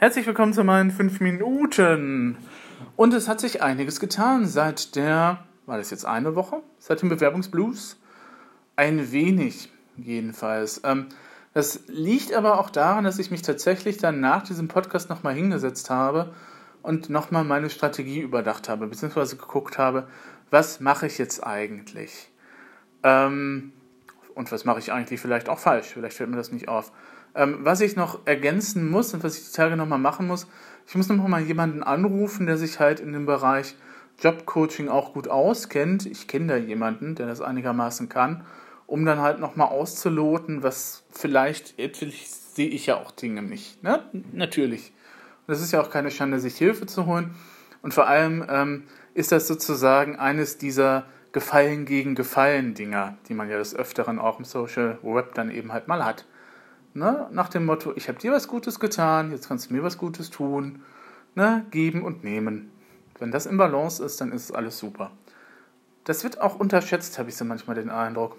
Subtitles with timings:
[0.00, 2.36] Herzlich willkommen zu meinen 5 Minuten.
[2.94, 6.62] Und es hat sich einiges getan seit der, war das jetzt eine Woche?
[6.78, 8.00] Seit dem Bewerbungsblues?
[8.76, 10.82] Ein wenig, jedenfalls.
[10.84, 11.08] Ähm,
[11.52, 15.90] das liegt aber auch daran, dass ich mich tatsächlich dann nach diesem Podcast nochmal hingesetzt
[15.90, 16.32] habe
[16.82, 20.06] und nochmal meine Strategie überdacht habe, beziehungsweise geguckt habe,
[20.48, 22.30] was mache ich jetzt eigentlich?
[23.02, 23.72] Ähm,
[24.36, 25.88] und was mache ich eigentlich vielleicht auch falsch?
[25.88, 26.92] Vielleicht fällt mir das nicht auf.
[27.34, 30.46] Ähm, was ich noch ergänzen muss und was ich die Tage nochmal machen muss,
[30.86, 33.74] ich muss nochmal jemanden anrufen, der sich halt in dem Bereich
[34.20, 36.06] Jobcoaching auch gut auskennt.
[36.06, 38.44] Ich kenne da jemanden, der das einigermaßen kann,
[38.86, 43.82] um dann halt nochmal auszuloten, was vielleicht, vielleicht sehe ich ja auch Dinge nicht.
[43.82, 44.02] Ne?
[44.32, 44.92] Natürlich.
[45.46, 47.34] Und das ist ja auch keine Schande, sich Hilfe zu holen.
[47.82, 48.84] Und vor allem ähm,
[49.14, 54.38] ist das sozusagen eines dieser Gefallen gegen Gefallen Dinger, die man ja des Öfteren auch
[54.38, 56.24] im Social Web dann eben halt mal hat.
[56.98, 57.28] Ne?
[57.30, 60.30] Nach dem Motto, ich habe dir was Gutes getan, jetzt kannst du mir was Gutes
[60.30, 60.82] tun.
[61.34, 61.64] Ne?
[61.70, 62.70] Geben und nehmen.
[63.18, 65.10] Wenn das im Balance ist, dann ist alles super.
[66.04, 68.36] Das wird auch unterschätzt, habe ich so manchmal den Eindruck.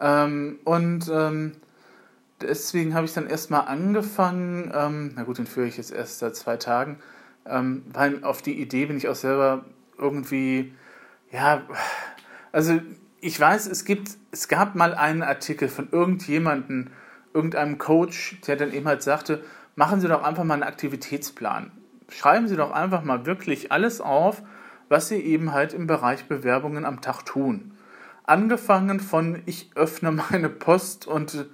[0.00, 1.52] Ähm, und ähm,
[2.40, 6.36] deswegen habe ich dann erstmal angefangen, ähm, na gut, den führe ich jetzt erst seit
[6.36, 6.98] zwei Tagen,
[7.46, 9.64] ähm, weil auf die Idee bin ich auch selber
[9.98, 10.72] irgendwie
[11.34, 11.62] ja,
[12.52, 12.80] also
[13.20, 16.90] ich weiß, es gibt, es gab mal einen Artikel von irgendjemandem,
[17.34, 19.44] irgendeinem Coach, der dann eben halt sagte,
[19.76, 21.72] machen Sie doch einfach mal einen Aktivitätsplan.
[22.08, 24.42] Schreiben Sie doch einfach mal wirklich alles auf,
[24.88, 27.72] was Sie eben halt im Bereich Bewerbungen am Tag tun.
[28.24, 31.46] Angefangen von, ich öffne meine Post und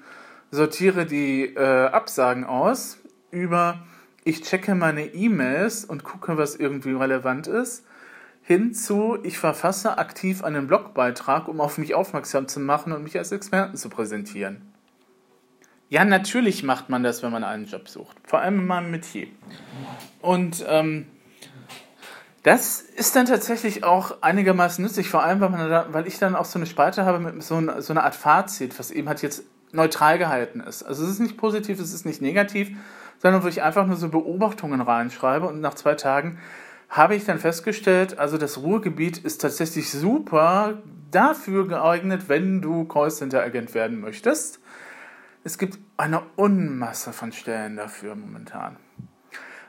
[0.51, 2.99] sortiere die äh, Absagen aus,
[3.31, 3.83] über,
[4.25, 7.85] ich checke meine E-Mails und gucke, was irgendwie relevant ist,
[8.43, 13.33] hinzu, ich verfasse aktiv einen Blogbeitrag, um auf mich aufmerksam zu machen und mich als
[13.33, 14.70] Experten zu präsentieren.
[15.91, 18.17] Ja, natürlich macht man das, wenn man einen Job sucht.
[18.23, 19.27] Vor allem in meinem Metier.
[20.23, 21.07] Und ähm,
[22.45, 26.45] das ist dann tatsächlich auch einigermaßen nützlich, vor allem, weil, da, weil ich dann auch
[26.45, 29.43] so eine Spalte habe mit so, ein, so einer Art Fazit, was eben halt jetzt
[29.73, 30.85] neutral gehalten ist.
[30.85, 32.71] Also es ist nicht positiv, es ist nicht negativ,
[33.19, 36.39] sondern wo ich einfach nur so Beobachtungen reinschreibe und nach zwei Tagen
[36.89, 40.79] habe ich dann festgestellt, also das Ruhrgebiet ist tatsächlich super
[41.11, 44.60] dafür geeignet, wenn du Callcenter-Agent werden möchtest.
[45.43, 48.77] Es gibt eine Unmasse von Stellen dafür momentan.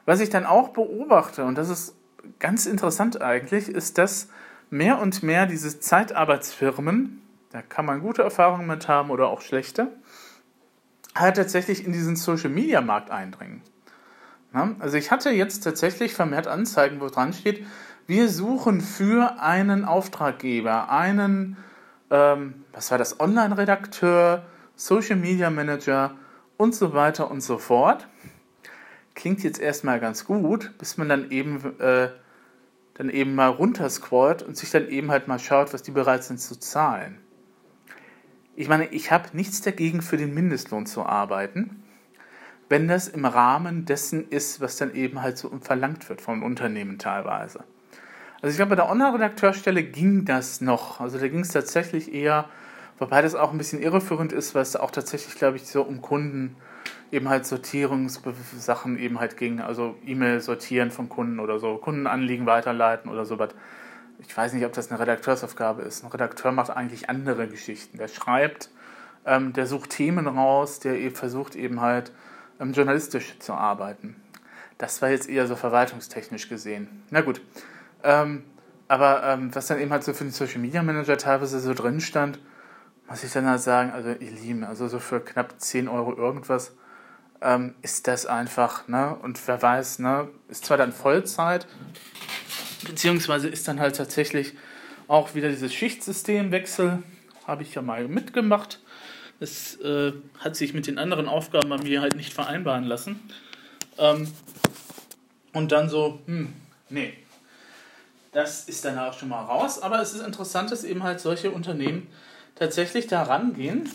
[0.06, 1.96] Was ich dann auch beobachte, und das ist
[2.40, 4.30] ganz interessant eigentlich, ist, dass
[4.70, 7.22] mehr und mehr diese Zeitarbeitsfirmen,
[7.52, 9.88] da kann man gute Erfahrungen mit haben oder auch schlechte,
[11.16, 13.62] halt tatsächlich in diesen Social-Media-Markt eindringen.
[14.80, 17.66] Also ich hatte jetzt tatsächlich vermehrt Anzeigen, wo dran steht,
[18.08, 21.56] wir suchen für einen Auftraggeber einen,
[22.10, 24.44] ähm, was war das, Online-Redakteur,
[24.82, 26.16] Social Media Manager
[26.58, 28.08] und so weiter und so fort.
[29.16, 32.10] Klingt jetzt erstmal ganz gut, bis man dann eben, äh,
[32.96, 36.40] dann eben mal runterscrollt und sich dann eben halt mal schaut, was die bereit sind
[36.40, 37.18] zu zahlen.
[38.56, 41.82] Ich meine, ich habe nichts dagegen, für den Mindestlohn zu arbeiten
[42.72, 47.00] wenn das im Rahmen dessen ist, was dann eben halt so verlangt wird von Unternehmen
[47.00, 47.66] teilweise.
[48.36, 51.02] Also ich glaube, bei der Online-Redakteurstelle ging das noch.
[51.02, 52.46] Also da ging es tatsächlich eher,
[53.02, 56.02] wobei das auch ein bisschen irreführend ist, weil es auch tatsächlich, glaube ich, so um
[56.02, 56.56] Kunden
[57.12, 59.60] eben halt Sortierungssachen eben halt ging.
[59.60, 63.50] Also E-Mail sortieren von Kunden oder so, Kundenanliegen weiterleiten oder so was.
[64.20, 66.04] Ich weiß nicht, ob das eine Redakteursaufgabe ist.
[66.04, 67.98] Ein Redakteur macht eigentlich andere Geschichten.
[67.98, 68.70] Der schreibt,
[69.26, 72.12] ähm, der sucht Themen raus, der eben versucht eben halt
[72.60, 74.16] ähm, journalistisch zu arbeiten.
[74.78, 77.04] Das war jetzt eher so verwaltungstechnisch gesehen.
[77.10, 77.42] Na gut.
[78.04, 78.44] Ähm,
[78.88, 82.00] aber ähm, was dann eben halt so für den Social Media Manager teilweise so drin
[82.00, 82.40] stand,
[83.12, 86.72] muss ich dann halt sagen, also ihr Lieben, also so für knapp 10 Euro irgendwas
[87.42, 89.18] ähm, ist das einfach, ne?
[89.22, 90.30] Und wer weiß, ne?
[90.48, 91.68] Ist zwar dann Vollzeit,
[92.86, 94.54] beziehungsweise ist dann halt tatsächlich
[95.10, 97.04] auch wieder dieses Schichtsystemwechsel,
[97.46, 98.80] habe ich ja mal mitgemacht.
[99.42, 103.20] Es äh, hat sich mit den anderen Aufgaben bei mir halt nicht vereinbaren lassen.
[103.98, 104.32] Ähm,
[105.52, 106.54] und dann so, hm,
[106.90, 107.14] nee.
[108.32, 109.82] Das ist dann auch schon mal raus.
[109.82, 112.08] Aber es ist interessant, dass eben halt solche Unternehmen
[112.62, 113.90] tatsächlich da rangehen,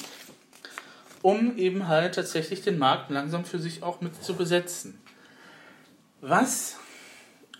[1.22, 4.98] um eben halt tatsächlich den Markt langsam für sich auch mit zu besetzen.
[6.20, 6.74] Was,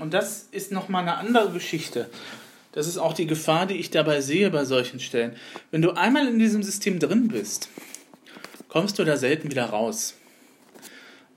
[0.01, 2.11] und das ist nochmal eine andere Geschichte,
[2.73, 5.37] das ist auch die Gefahr, die ich dabei sehe bei solchen Stellen.
[5.71, 7.69] Wenn du einmal in diesem System drin bist,
[8.67, 10.15] kommst du da selten wieder raus.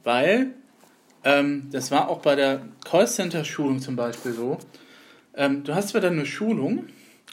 [0.04, 0.48] Weil,
[1.24, 4.58] ähm, das war auch bei der Callcenter-Schulung zum Beispiel so,
[5.36, 6.88] ähm, du hast zwar dann eine Schulung,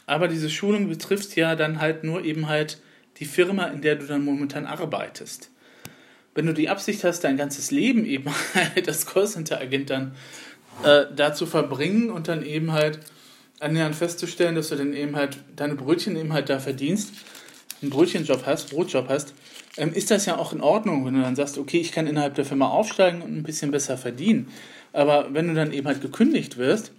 [0.07, 2.79] aber diese Schulung betrifft ja dann halt nur eben halt
[3.17, 5.51] die Firma, in der du dann momentan arbeitest.
[6.33, 10.15] wenn du die Absicht hast, dein ganzes Leben eben halt als Callcenter-Agent dann
[10.83, 12.99] äh, da zu verbringen und dann eben halt
[13.59, 17.11] annähernd festzustellen, dass du dann eben halt deine Brötchen eben halt da verdienst,
[17.81, 19.33] einen Brötchenjob hast, Brotjob hast,
[19.77, 22.35] ähm, ist das ja auch in Ordnung, wenn du dann sagst, okay, ich kann innerhalb
[22.35, 24.49] der Firma aufsteigen und ein bisschen besser verdienen.
[24.93, 26.91] Aber wenn du dann eben halt gekündigt wirst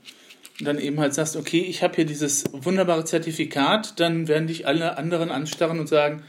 [0.61, 4.99] dann eben halt sagst, okay, ich habe hier dieses wunderbare Zertifikat, dann werden dich alle
[4.99, 6.25] anderen anstarren und sagen,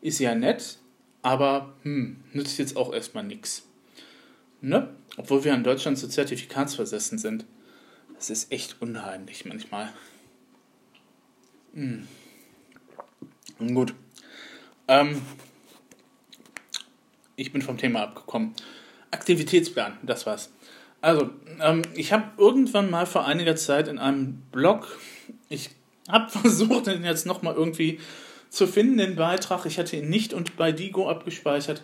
[0.00, 0.78] ist ja nett,
[1.22, 3.66] aber hm, nützt jetzt auch erstmal nichts.
[4.60, 4.94] Ne?
[5.16, 7.44] Obwohl wir in Deutschland so zertifikatsversessen sind.
[8.14, 9.92] Das ist echt unheimlich manchmal.
[11.74, 12.06] Hm.
[13.58, 13.94] Gut.
[14.88, 15.20] Ähm,
[17.36, 18.54] ich bin vom Thema abgekommen.
[19.10, 20.50] Aktivitätsplan, das war's.
[21.04, 21.28] Also,
[21.60, 24.98] ähm, ich habe irgendwann mal vor einiger Zeit in einem Blog,
[25.50, 25.68] ich
[26.08, 28.00] habe versucht, den jetzt nochmal irgendwie
[28.48, 29.66] zu finden, den Beitrag.
[29.66, 31.82] Ich hatte ihn nicht und bei Digo abgespeichert.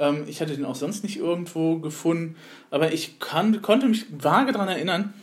[0.00, 2.34] Ähm, ich hatte den auch sonst nicht irgendwo gefunden.
[2.72, 5.14] Aber ich kann, konnte mich vage daran erinnern,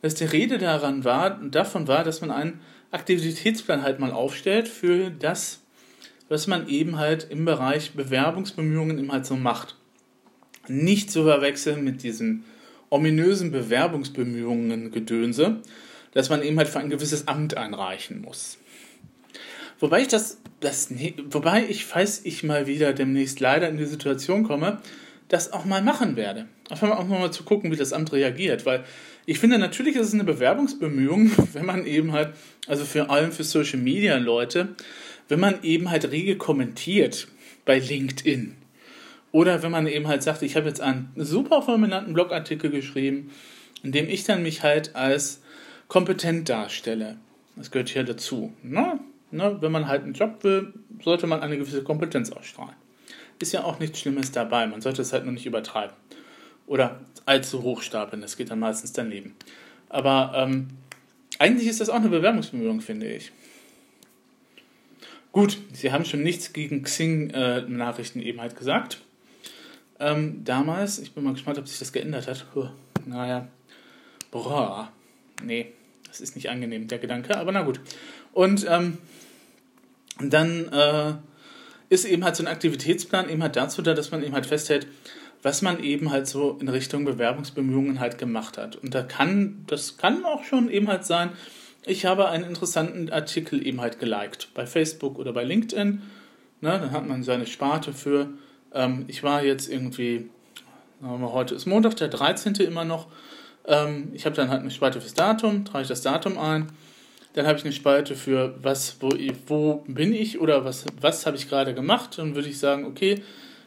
[0.00, 2.60] dass die Rede daran war, davon war, dass man einen
[2.92, 5.62] Aktivitätsplan halt mal aufstellt für das,
[6.28, 9.74] was man eben halt im Bereich Bewerbungsbemühungen eben halt so macht.
[10.68, 12.44] Nicht zu verwechseln mit diesen
[12.90, 15.60] ominösen Bewerbungsbemühungen Gedönse,
[16.12, 18.58] dass man eben halt für ein gewisses Amt einreichen muss.
[19.80, 20.92] Wobei ich das, das
[21.30, 24.80] wobei ich, falls ich mal wieder demnächst leider in die Situation komme,
[25.28, 26.48] das auch mal machen werde.
[26.70, 28.84] Einfach mal auch mal zu gucken, wie das Amt reagiert, weil
[29.26, 32.32] ich finde, natürlich ist es eine Bewerbungsbemühung, wenn man eben halt,
[32.66, 34.74] also vor allem für Social Media Leute,
[35.28, 37.28] wenn man eben halt rege kommentiert
[37.64, 38.56] bei LinkedIn.
[39.32, 43.30] Oder wenn man eben halt sagt, ich habe jetzt einen super fulminanten Blogartikel geschrieben,
[43.82, 45.42] in dem ich dann mich halt als
[45.86, 47.16] kompetent darstelle.
[47.56, 48.52] Das gehört hier dazu.
[48.62, 49.00] Ne?
[49.30, 49.58] Ne?
[49.60, 50.72] Wenn man halt einen Job will,
[51.02, 52.76] sollte man eine gewisse Kompetenz ausstrahlen.
[53.40, 54.66] Ist ja auch nichts Schlimmes dabei.
[54.66, 55.94] Man sollte es halt nur nicht übertreiben.
[56.66, 58.22] Oder allzu hoch stapeln.
[58.22, 59.34] Das geht dann meistens daneben.
[59.88, 60.68] Aber ähm,
[61.38, 63.32] eigentlich ist das auch eine Bewerbungsbemühung, finde ich.
[65.32, 69.02] Gut, Sie haben schon nichts gegen Xing-Nachrichten äh, eben halt gesagt.
[70.00, 72.46] Ähm, damals, ich bin mal gespannt, ob sich das geändert hat.
[72.52, 72.68] Puh,
[73.06, 73.48] naja,
[74.30, 74.90] boah,
[75.42, 75.72] nee,
[76.06, 77.80] das ist nicht angenehm, der Gedanke, aber na gut.
[78.32, 78.98] Und ähm,
[80.20, 81.14] dann äh,
[81.88, 84.86] ist eben halt so ein Aktivitätsplan eben halt dazu da, dass man eben halt festhält,
[85.42, 88.76] was man eben halt so in Richtung Bewerbungsbemühungen halt gemacht hat.
[88.76, 91.30] Und da kann, das kann auch schon eben halt sein,
[91.86, 96.02] ich habe einen interessanten Artikel eben halt geliked bei Facebook oder bei LinkedIn.
[96.60, 98.28] Ne, dann hat man seine Sparte für.
[98.74, 100.30] Ähm, ich war jetzt irgendwie,
[101.00, 102.54] wir, heute ist Montag, der 13.
[102.56, 103.06] immer noch.
[103.66, 106.68] Ähm, ich habe dann halt eine Spalte fürs Datum, trage ich das Datum ein.
[107.34, 109.10] Dann habe ich eine Spalte für was, wo,
[109.46, 112.18] wo bin ich oder was, was habe ich gerade gemacht.
[112.18, 113.22] Dann würde ich sagen, okay,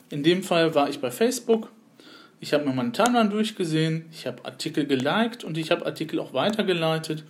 [0.10, 1.72] in dem Fall war ich bei Facebook.
[2.40, 6.34] Ich habe mir meine Timeline durchgesehen, ich habe Artikel geliked und ich habe Artikel auch
[6.34, 7.24] weitergeleitet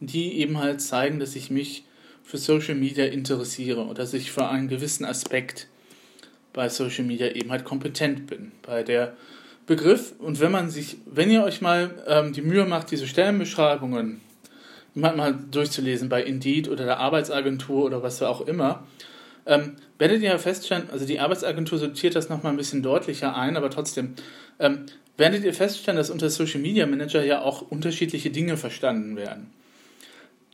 [0.00, 1.84] die eben halt zeigen, dass ich mich
[2.22, 5.68] für Social Media interessiere und dass ich für einen gewissen Aspekt
[6.58, 8.50] bei Social Media eben halt kompetent bin.
[8.62, 9.12] Bei der
[9.64, 14.20] Begriff, und wenn man sich, wenn ihr euch mal ähm, die Mühe macht, diese Stellenbeschreibungen
[14.94, 18.82] mal durchzulesen bei Indeed oder der Arbeitsagentur oder was auch immer,
[19.46, 23.70] ähm, werdet ihr feststellen, also die Arbeitsagentur sortiert das nochmal ein bisschen deutlicher ein, aber
[23.70, 24.14] trotzdem,
[24.58, 29.52] ähm, werdet ihr feststellen, dass unter Social Media Manager ja auch unterschiedliche Dinge verstanden werden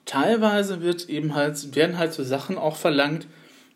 [0.04, 3.26] teilweise wird eben halt, werden halt so Sachen auch verlangt,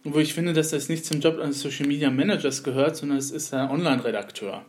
[0.05, 3.31] wo ich finde, dass das nicht zum Job eines Social Media Managers gehört, sondern es
[3.31, 4.65] ist ein Online-Redakteur.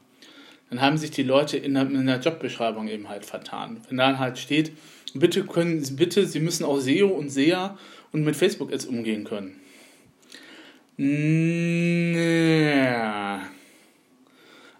[0.69, 3.81] Dann haben sich die Leute in der, in der Jobbeschreibung eben halt vertan.
[3.87, 4.71] Wenn da halt steht,
[5.13, 7.77] bitte können, bitte, Sie müssen auch SEO und SEA
[8.11, 9.59] und mit Facebook Ads umgehen können.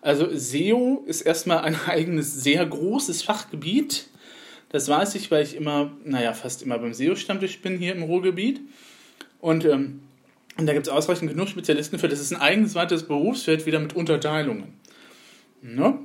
[0.01, 4.09] Also SEO ist erstmal ein eigenes sehr großes Fachgebiet
[4.69, 8.61] das weiß ich, weil ich immer, naja, fast immer beim SEO-Stammtisch bin hier im Ruhrgebiet.
[9.41, 10.01] Und, ähm,
[10.59, 12.09] und da gibt es ausreichend genug Spezialisten für.
[12.09, 14.73] Das ist ein eigenes weiteres Berufsfeld, wieder mit Unterteilungen.
[15.61, 15.97] Ne?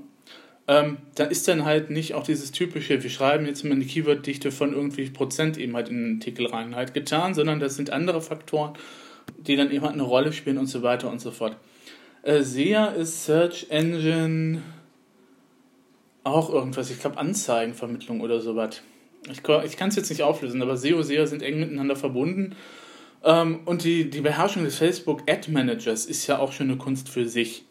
[0.69, 4.53] Ähm, da ist dann halt nicht auch dieses typische, wir schreiben jetzt mal eine Keyworddichte
[4.53, 8.23] von irgendwie Prozent eben halt in den Artikel rein halt getan, sondern das sind andere
[8.23, 8.75] Faktoren,
[9.37, 11.57] die dann eben halt eine Rolle spielen und so weiter und so fort.
[12.23, 14.63] Äh, SEA ist Search Engine
[16.23, 18.83] auch irgendwas, ich glaube Anzeigenvermittlung oder sowas.
[19.31, 22.55] Ich, ich kann es jetzt nicht auflösen, aber SEO, SEA sind eng miteinander verbunden.
[23.25, 27.09] Ähm, und die, die Beherrschung des Facebook Ad Managers ist ja auch schon eine Kunst
[27.09, 27.65] für sich.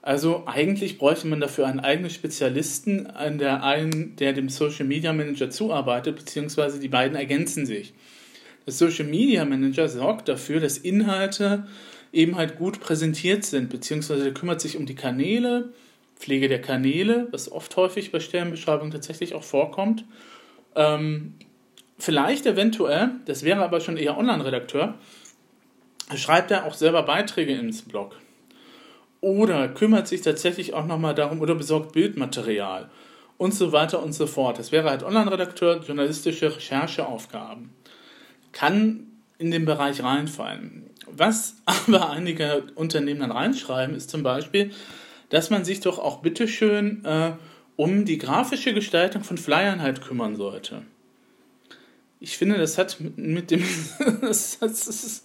[0.00, 5.12] Also eigentlich bräuchte man dafür einen eigenen Spezialisten, an der einen, der dem Social Media
[5.12, 7.94] Manager zuarbeitet, beziehungsweise die beiden ergänzen sich.
[8.66, 11.66] Der Social Media Manager sorgt dafür, dass Inhalte
[12.12, 15.72] eben halt gut präsentiert sind, beziehungsweise der kümmert sich um die Kanäle,
[16.16, 20.04] Pflege der Kanäle, was oft häufig bei Stellenbeschreibungen tatsächlich auch vorkommt.
[20.74, 21.34] Ähm,
[22.02, 24.94] vielleicht eventuell, das wäre aber schon eher Online-Redakteur,
[26.16, 28.16] schreibt er auch selber Beiträge ins Blog.
[29.20, 32.90] Oder kümmert sich tatsächlich auch nochmal darum oder besorgt Bildmaterial
[33.38, 34.58] und so weiter und so fort.
[34.58, 37.70] Das wäre halt Online-Redakteur, journalistische Rechercheaufgaben.
[38.50, 39.06] Kann
[39.38, 40.90] in den Bereich reinfallen.
[41.06, 44.72] Was aber einige Unternehmen dann reinschreiben, ist zum Beispiel,
[45.28, 47.32] dass man sich doch auch bitteschön äh,
[47.76, 50.82] um die grafische Gestaltung von Flyern halt kümmern sollte.
[52.22, 53.64] Ich finde, das hat mit dem.
[54.20, 55.24] das, das,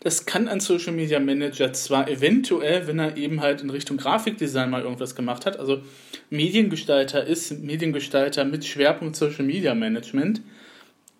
[0.00, 4.70] das kann ein Social Media Manager zwar eventuell, wenn er eben halt in Richtung Grafikdesign
[4.70, 5.82] mal irgendwas gemacht hat, also
[6.30, 10.40] Mediengestalter ist, Mediengestalter mit Schwerpunkt Social Media Management,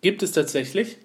[0.01, 0.97] gibt es tatsächlich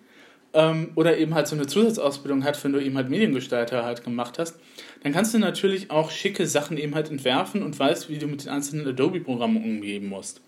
[0.54, 4.38] ähm, oder eben halt so eine Zusatzausbildung hat, wenn du eben halt Mediengestalter halt gemacht
[4.38, 4.58] hast,
[5.02, 8.44] dann kannst du natürlich auch schicke Sachen eben halt entwerfen und weißt, wie du mit
[8.44, 10.40] den einzelnen Adobe-Programmen umgehen musst.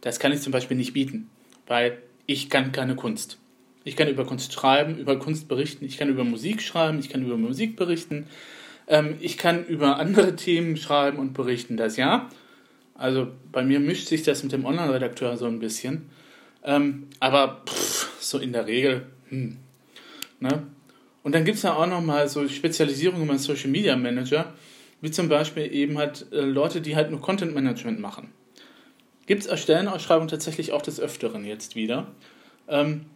[0.00, 1.28] Das kann ich zum Beispiel nicht bieten,
[1.66, 3.38] weil ich kann keine Kunst.
[3.84, 7.24] Ich kann über Kunst schreiben, über Kunst berichten, ich kann über Musik schreiben, ich kann
[7.24, 8.26] über Musik berichten,
[8.86, 12.28] ähm, ich kann über andere Themen schreiben und berichten, das ja.
[12.94, 16.10] Also bei mir mischt sich das mit dem Online-Redakteur so ein bisschen.
[16.62, 19.56] Ähm, aber pff, so in der Regel, hm,
[20.38, 20.62] ne?
[21.24, 24.52] Und dann gibt es ja auch nochmal so Spezialisierungen beim Social Media Manager,
[25.00, 28.32] wie zum Beispiel eben halt äh, Leute, die halt nur Content Management machen.
[29.26, 32.08] Gibt es Stellenausschreibungen tatsächlich auch des Öfteren jetzt wieder,
[32.68, 33.06] ähm,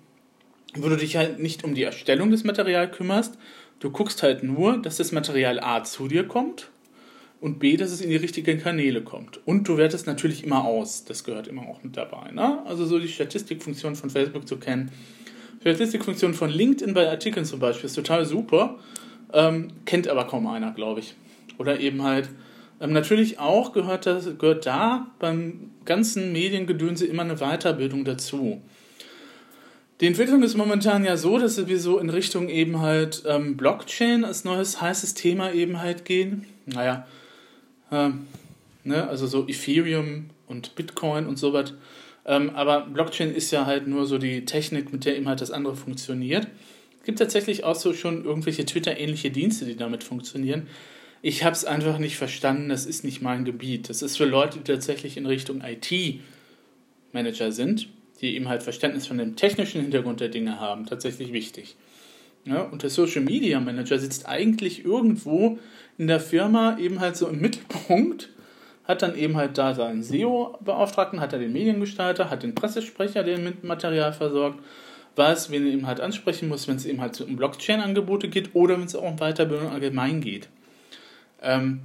[0.75, 3.39] wo du dich halt nicht um die Erstellung des Materials kümmerst,
[3.81, 6.71] du guckst halt nur, dass das Material A zu dir kommt
[7.41, 9.41] und B, dass es in die richtigen Kanäle kommt.
[9.47, 11.05] Und du wertest natürlich immer aus.
[11.05, 12.31] Das gehört immer auch mit dabei.
[12.31, 12.61] Ne?
[12.67, 14.91] Also so die Statistikfunktion von Facebook zu kennen.
[15.61, 18.79] Statistikfunktion von LinkedIn bei Artikeln zum Beispiel ist total super.
[19.33, 21.15] Ähm, kennt aber kaum einer, glaube ich.
[21.59, 22.29] Oder eben halt,
[22.81, 28.61] ähm, natürlich auch gehört, das, gehört da beim ganzen Mediengedönse immer eine Weiterbildung dazu.
[30.01, 34.25] Die Entwicklung ist momentan ja so, dass wir so in Richtung eben halt ähm, Blockchain
[34.25, 36.45] als neues heißes Thema eben halt gehen.
[36.67, 37.07] Naja,
[37.91, 38.27] ähm,
[38.85, 41.73] ne, also so Ethereum und Bitcoin und sowas.
[42.27, 45.51] Ähm, aber Blockchain ist ja halt nur so die Technik, mit der eben halt das
[45.51, 46.47] andere funktioniert.
[46.99, 50.67] Es gibt tatsächlich auch so schon irgendwelche Twitter-ähnliche Dienste, die damit funktionieren.
[51.29, 53.89] Ich habe es einfach nicht verstanden, das ist nicht mein Gebiet.
[53.89, 57.89] Das ist für Leute, die tatsächlich in Richtung IT-Manager sind,
[58.21, 61.75] die eben halt Verständnis von dem technischen Hintergrund der Dinge haben, tatsächlich wichtig.
[62.45, 65.59] Ja, und der Social Media Manager sitzt eigentlich irgendwo
[65.99, 68.29] in der Firma eben halt so im Mittelpunkt,
[68.85, 73.41] hat dann eben halt da seinen SEO-Beauftragten, hat er den Mediengestalter, hat den Pressesprecher, der
[73.41, 74.61] mit Material versorgt,
[75.17, 78.79] weiß, wen er eben halt ansprechen muss, wenn es eben halt um Blockchain-Angebote geht oder
[78.79, 80.49] wenn es auch um Weiterbildung allgemein geht.
[81.43, 81.81] Ähm,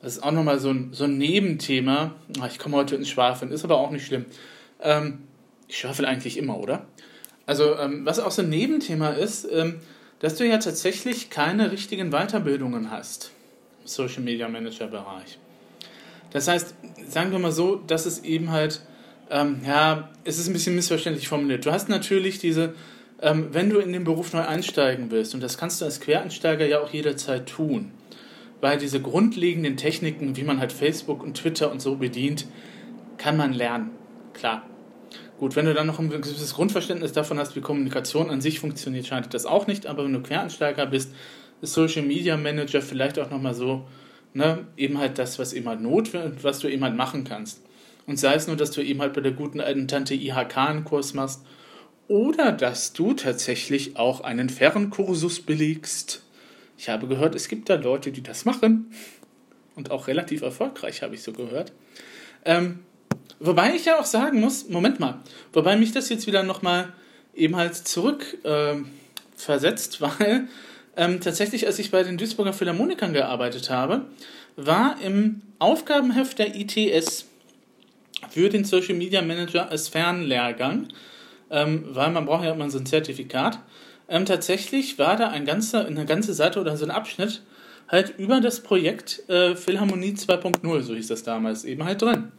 [0.00, 2.14] das ist auch nochmal so ein, so ein Nebenthema.
[2.40, 4.26] Ach, ich komme heute ins Schwafeln, ist aber auch nicht schlimm.
[4.80, 5.24] Ähm,
[5.68, 6.86] ich schwafel eigentlich immer, oder?
[7.46, 9.80] Also, ähm, was auch so ein Nebenthema ist, ähm,
[10.20, 13.30] dass du ja tatsächlich keine richtigen Weiterbildungen hast
[13.82, 15.38] im Social Media Manager Bereich.
[16.32, 16.74] Das heißt,
[17.08, 18.82] sagen wir mal so, dass es eben halt,
[19.30, 21.66] ähm, ja, es ist ein bisschen missverständlich formuliert.
[21.66, 22.74] Du hast natürlich diese,
[23.22, 26.66] ähm, wenn du in den Beruf neu einsteigen willst, und das kannst du als Quereinsteiger
[26.66, 27.92] ja auch jederzeit tun,
[28.66, 32.46] weil diese grundlegenden Techniken, wie man halt Facebook und Twitter und so bedient,
[33.16, 33.92] kann man lernen.
[34.34, 34.64] Klar,
[35.38, 39.06] Gut, wenn du dann noch ein gewisses Grundverständnis davon hast, wie Kommunikation an sich funktioniert,
[39.06, 39.86] scheint das auch nicht.
[39.86, 41.14] Aber wenn du Quereinsteiger bist,
[41.60, 43.86] ist Social Media Manager vielleicht auch nochmal so,
[44.34, 47.62] ne, eben halt das, was eben halt notwendig, was du eben halt machen kannst.
[48.08, 50.84] Und sei es nur, dass du eben halt bei der guten alten Tante IHK einen
[50.84, 51.44] Kurs machst
[52.08, 56.25] oder dass du tatsächlich auch einen Fernkursus belegst.
[56.78, 58.90] Ich habe gehört, es gibt da Leute, die das machen.
[59.74, 61.72] Und auch relativ erfolgreich, habe ich so gehört.
[62.44, 62.80] Ähm,
[63.38, 65.20] Wobei ich ja auch sagen muss, Moment mal,
[65.52, 66.92] wobei mich das jetzt wieder nochmal
[67.34, 68.76] eben halt zurück äh,
[69.36, 70.48] versetzt, weil
[70.96, 74.06] ähm, tatsächlich, als ich bei den Duisburger Philharmonikern gearbeitet habe,
[74.56, 77.26] war im Aufgabenheft der ITS
[78.30, 80.88] für den Social Media Manager als Fernlehrgang,
[81.50, 83.58] ähm, weil man braucht ja immer so ein Zertifikat,
[84.08, 87.42] ähm, tatsächlich war da ein ganzer, eine ganze Seite oder so ein Abschnitt
[87.88, 92.32] halt über das Projekt äh, Philharmonie 2.0, so hieß das damals, eben halt drin.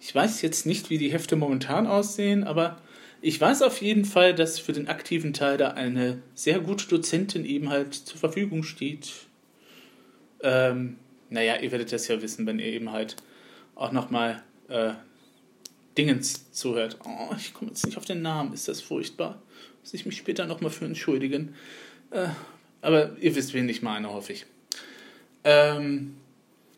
[0.00, 2.78] Ich weiß jetzt nicht, wie die Hefte momentan aussehen, aber
[3.22, 7.44] ich weiß auf jeden Fall, dass für den aktiven Teil da eine sehr gute Dozentin
[7.44, 9.10] eben halt zur Verfügung steht.
[10.42, 10.96] Ähm,
[11.28, 13.16] naja, ihr werdet das ja wissen, wenn ihr eben halt
[13.74, 14.92] auch nochmal äh,
[15.98, 16.98] Dingens zuhört.
[17.04, 19.42] Oh, ich komme jetzt nicht auf den Namen, ist das furchtbar.
[19.80, 21.54] Muss ich mich später nochmal für entschuldigen.
[22.10, 22.28] Äh,
[22.82, 24.46] aber ihr wisst, wen ich meine, hoffe ich.
[25.44, 26.16] Ähm,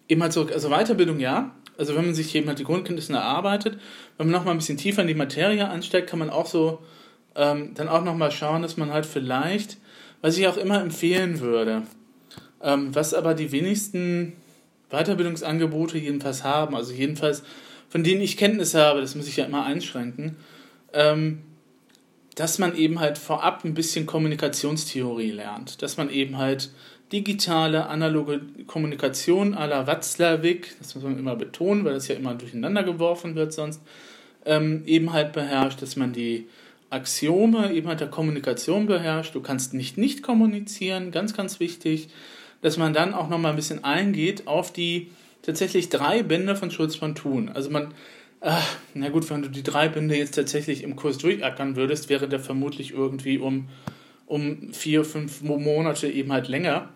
[0.09, 1.55] eben halt so, also Weiterbildung ja.
[1.79, 3.79] Also wenn man sich eben halt die Grundkenntnisse erarbeitet,
[4.17, 6.81] wenn man nochmal ein bisschen tiefer in die Materie ansteigt, kann man auch so
[7.35, 9.79] ähm, dann auch nochmal schauen, dass man halt vielleicht,
[10.21, 11.83] was ich auch immer empfehlen würde,
[12.63, 14.35] ähm, was aber die wenigsten
[14.91, 17.43] Weiterbildungsangebote jedenfalls haben, also jedenfalls
[17.89, 20.37] von denen ich Kenntnis habe, das muss ich ja immer einschränken,
[20.93, 21.43] ähm,
[22.35, 26.71] dass man eben halt vorab ein bisschen Kommunikationstheorie lernt, dass man eben halt
[27.13, 32.35] digitale, analoge Kommunikation à la Watzlawick, das muss man immer betonen, weil das ja immer
[32.35, 33.83] durcheinander geworfen wird sonst,
[34.47, 36.47] ähm, eben halt beherrscht, dass man die
[36.89, 39.35] Axiome eben halt der Kommunikation beherrscht.
[39.35, 42.09] Du kannst nicht nicht kommunizieren, ganz, ganz wichtig,
[42.63, 45.11] dass man dann auch nochmal ein bisschen eingeht auf die
[45.43, 47.51] tatsächlich drei Bände von Schulz von Thun.
[47.53, 47.93] Also man,
[48.43, 52.29] ach, na gut, wenn du die drei Bände jetzt tatsächlich im Kurs durchackern würdest, wäre
[52.29, 53.69] der vermutlich irgendwie um,
[54.27, 56.91] um vier, fünf Monate eben halt länger.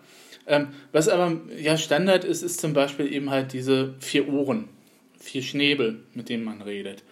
[0.45, 4.65] Ähm, was aber ja Standard ist, ist zum Beispiel eben halt diese vier Ohren,
[5.19, 7.03] vier Schnäbel, mit denen man redet.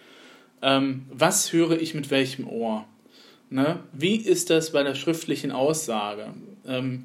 [0.62, 2.86] Ähm, was höre ich mit welchem Ohr?
[3.50, 3.80] Ne?
[3.92, 6.34] Wie ist das bei der schriftlichen Aussage?
[6.66, 7.04] Ähm,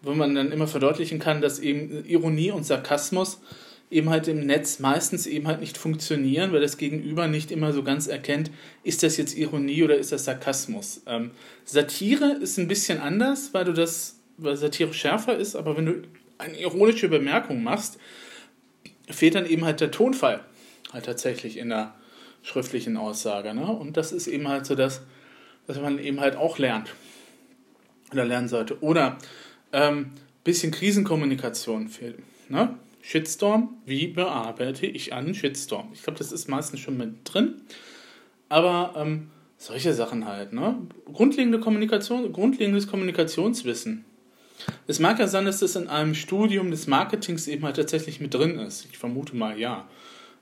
[0.00, 3.40] wo man dann immer verdeutlichen kann, dass eben Ironie und Sarkasmus
[3.90, 7.82] eben halt im Netz meistens eben halt nicht funktionieren, weil das Gegenüber nicht immer so
[7.82, 8.50] ganz erkennt,
[8.84, 11.02] ist das jetzt Ironie oder ist das Sarkasmus.
[11.06, 11.30] Ähm,
[11.64, 16.02] Satire ist ein bisschen anders, weil du das, weil Satire schärfer ist, aber wenn du
[16.36, 17.98] eine ironische Bemerkung machst,
[19.10, 20.44] fehlt dann eben halt der Tonfall
[20.92, 21.94] halt tatsächlich in der
[22.42, 23.54] schriftlichen Aussage.
[23.54, 23.66] Ne?
[23.66, 25.02] Und das ist eben halt so das,
[25.66, 26.94] was man eben halt auch lernt
[28.12, 28.80] oder lernen sollte.
[28.82, 29.18] Oder
[29.72, 30.12] ähm,
[30.44, 32.18] bisschen Krisenkommunikation fehlt.
[32.48, 32.74] Ne?
[33.08, 35.88] Shitstorm, wie bearbeite ich einen Shitstorm?
[35.94, 37.62] Ich glaube, das ist meistens schon mit drin.
[38.50, 40.76] Aber ähm, solche Sachen halt, ne?
[41.10, 44.04] Grundlegende Kommunikation, grundlegendes Kommunikationswissen.
[44.86, 48.34] Es mag ja sein, dass das in einem Studium des Marketings eben halt tatsächlich mit
[48.34, 48.86] drin ist.
[48.92, 49.88] Ich vermute mal ja.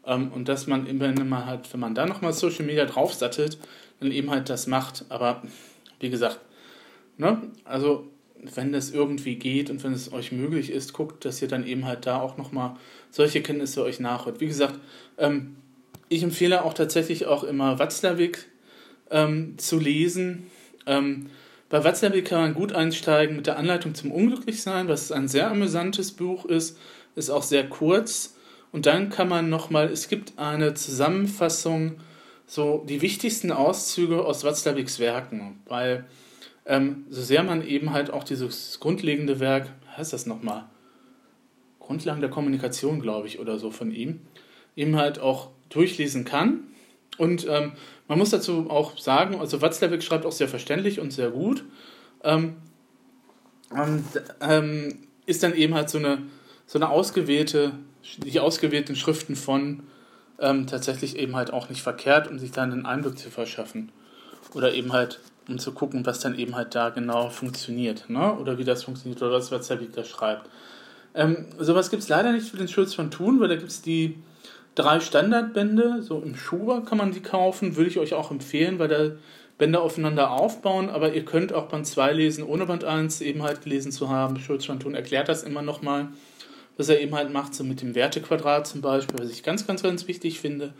[0.04, 3.58] Ähm, und dass man, man halt, wenn man da nochmal Social Media draufsattelt,
[4.00, 5.04] dann eben halt das macht.
[5.08, 5.40] Aber
[6.00, 6.40] wie gesagt,
[7.16, 7.42] ne?
[7.64, 8.08] Also
[8.54, 11.86] wenn das irgendwie geht und wenn es euch möglich ist, guckt, dass ihr dann eben
[11.86, 12.76] halt da auch nochmal
[13.10, 14.40] solche Kenntnisse euch nachholt.
[14.40, 14.78] Wie gesagt,
[15.18, 15.56] ähm,
[16.08, 18.46] ich empfehle auch tatsächlich auch immer Watzlawick
[19.10, 20.46] ähm, zu lesen.
[20.86, 21.26] Ähm,
[21.68, 26.12] bei Watzlawick kann man gut einsteigen mit der Anleitung zum Unglücklichsein, was ein sehr amüsantes
[26.12, 26.78] Buch ist,
[27.16, 28.36] ist auch sehr kurz.
[28.70, 31.96] Und dann kann man nochmal, es gibt eine Zusammenfassung,
[32.46, 36.04] so die wichtigsten Auszüge aus Watzlawicks Werken, weil
[36.66, 40.64] ähm, so sehr man eben halt auch dieses grundlegende Werk, heißt das nochmal?
[41.78, 44.20] Grundlagen der Kommunikation, glaube ich, oder so von ihm,
[44.74, 46.64] eben halt auch durchlesen kann.
[47.18, 47.72] Und ähm,
[48.08, 51.64] man muss dazu auch sagen, also Watzlawick schreibt auch sehr verständlich und sehr gut.
[52.24, 52.56] Ähm,
[53.70, 54.04] und
[54.40, 56.22] ähm, ist dann eben halt so eine,
[56.66, 57.72] so eine ausgewählte,
[58.18, 59.84] die ausgewählten Schriften von
[60.38, 63.90] ähm, tatsächlich eben halt auch nicht verkehrt, um sich dann einen Einblick zu verschaffen.
[64.54, 68.34] Oder eben halt um zu gucken, was dann eben halt da genau funktioniert, ne?
[68.34, 70.48] oder wie das funktioniert, oder was Watzlawick da schreibt.
[71.14, 73.82] Ähm, sowas gibt es leider nicht für den Schulz von Thun, weil da gibt es
[73.82, 74.16] die
[74.74, 78.88] drei Standardbände, so im Schuber kann man die kaufen, würde ich euch auch empfehlen, weil
[78.88, 79.10] da
[79.58, 83.62] Bände aufeinander aufbauen, aber ihr könnt auch Band 2 lesen, ohne Band 1 eben halt
[83.62, 84.38] gelesen zu haben.
[84.38, 86.08] Schulz von Thun erklärt das immer nochmal,
[86.76, 89.82] was er eben halt macht, so mit dem Wertequadrat zum Beispiel, was ich ganz, ganz,
[89.82, 90.74] ganz wichtig finde.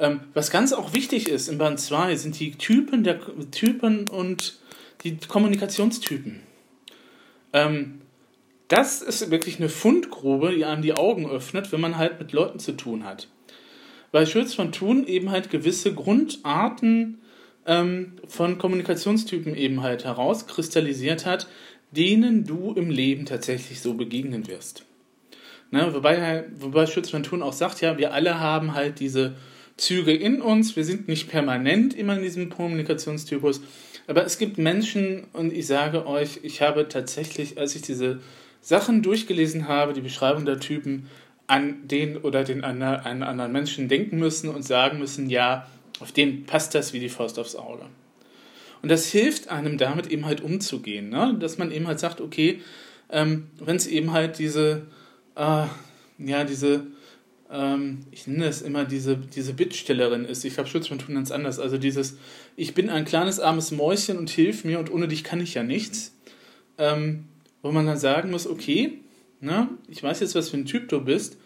[0.00, 4.58] Ähm, was ganz auch wichtig ist in Band 2 sind die Typen, der, Typen und
[5.04, 6.40] die Kommunikationstypen.
[7.52, 8.00] Ähm,
[8.68, 12.58] das ist wirklich eine Fundgrube, die einem die Augen öffnet, wenn man halt mit Leuten
[12.58, 13.28] zu tun hat.
[14.10, 17.20] Weil Schulz von Thun eben halt gewisse Grundarten
[17.66, 21.46] ähm, von Kommunikationstypen eben halt herauskristallisiert hat,
[21.90, 24.84] denen du im Leben tatsächlich so begegnen wirst.
[25.72, 29.36] Ne, wobei, wobei Schulz von Thun auch sagt, ja, wir alle haben halt diese
[29.80, 30.76] Züge in uns.
[30.76, 33.60] Wir sind nicht permanent immer in diesem Kommunikationstypus.
[34.06, 38.20] Aber es gibt Menschen, und ich sage euch, ich habe tatsächlich, als ich diese
[38.60, 41.08] Sachen durchgelesen habe, die Beschreibung der Typen,
[41.46, 45.66] an den oder den einen anderen Menschen denken müssen und sagen müssen, ja,
[45.98, 47.86] auf den passt das wie die Faust aufs Auge.
[48.82, 51.36] Und das hilft einem damit eben halt umzugehen, ne?
[51.38, 52.60] dass man eben halt sagt, okay,
[53.10, 54.82] ähm, wenn es eben halt diese,
[55.34, 55.64] äh,
[56.18, 56.86] ja, diese
[57.50, 60.44] ähm, ich nenne es immer diese, diese Bittstellerin ist.
[60.44, 61.58] Ich glaube, Schutzmann tun ganz anders.
[61.58, 62.16] Also dieses,
[62.56, 65.62] ich bin ein kleines armes Mäuschen und hilf mir und ohne dich kann ich ja
[65.62, 66.14] nichts.
[66.78, 67.24] Ähm,
[67.62, 69.00] wo man dann sagen muss, okay,
[69.40, 71.36] ne, ich weiß jetzt, was für ein Typ du bist.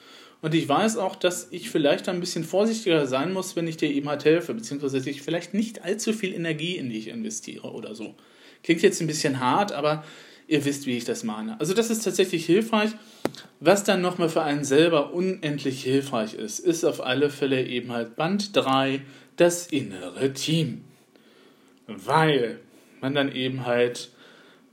[0.42, 3.90] Und ich weiß auch, dass ich vielleicht ein bisschen vorsichtiger sein muss, wenn ich dir
[3.90, 7.94] eben halt helfe, beziehungsweise dass ich vielleicht nicht allzu viel Energie in dich investiere oder
[7.94, 8.14] so.
[8.62, 10.04] Klingt jetzt ein bisschen hart, aber
[10.54, 11.60] ihr wisst, wie ich das meine.
[11.60, 12.92] Also das ist tatsächlich hilfreich.
[13.60, 18.16] Was dann nochmal für einen selber unendlich hilfreich ist, ist auf alle Fälle eben halt
[18.16, 19.02] Band 3,
[19.36, 20.84] das innere Team.
[21.86, 22.60] Weil
[23.00, 24.10] man dann eben halt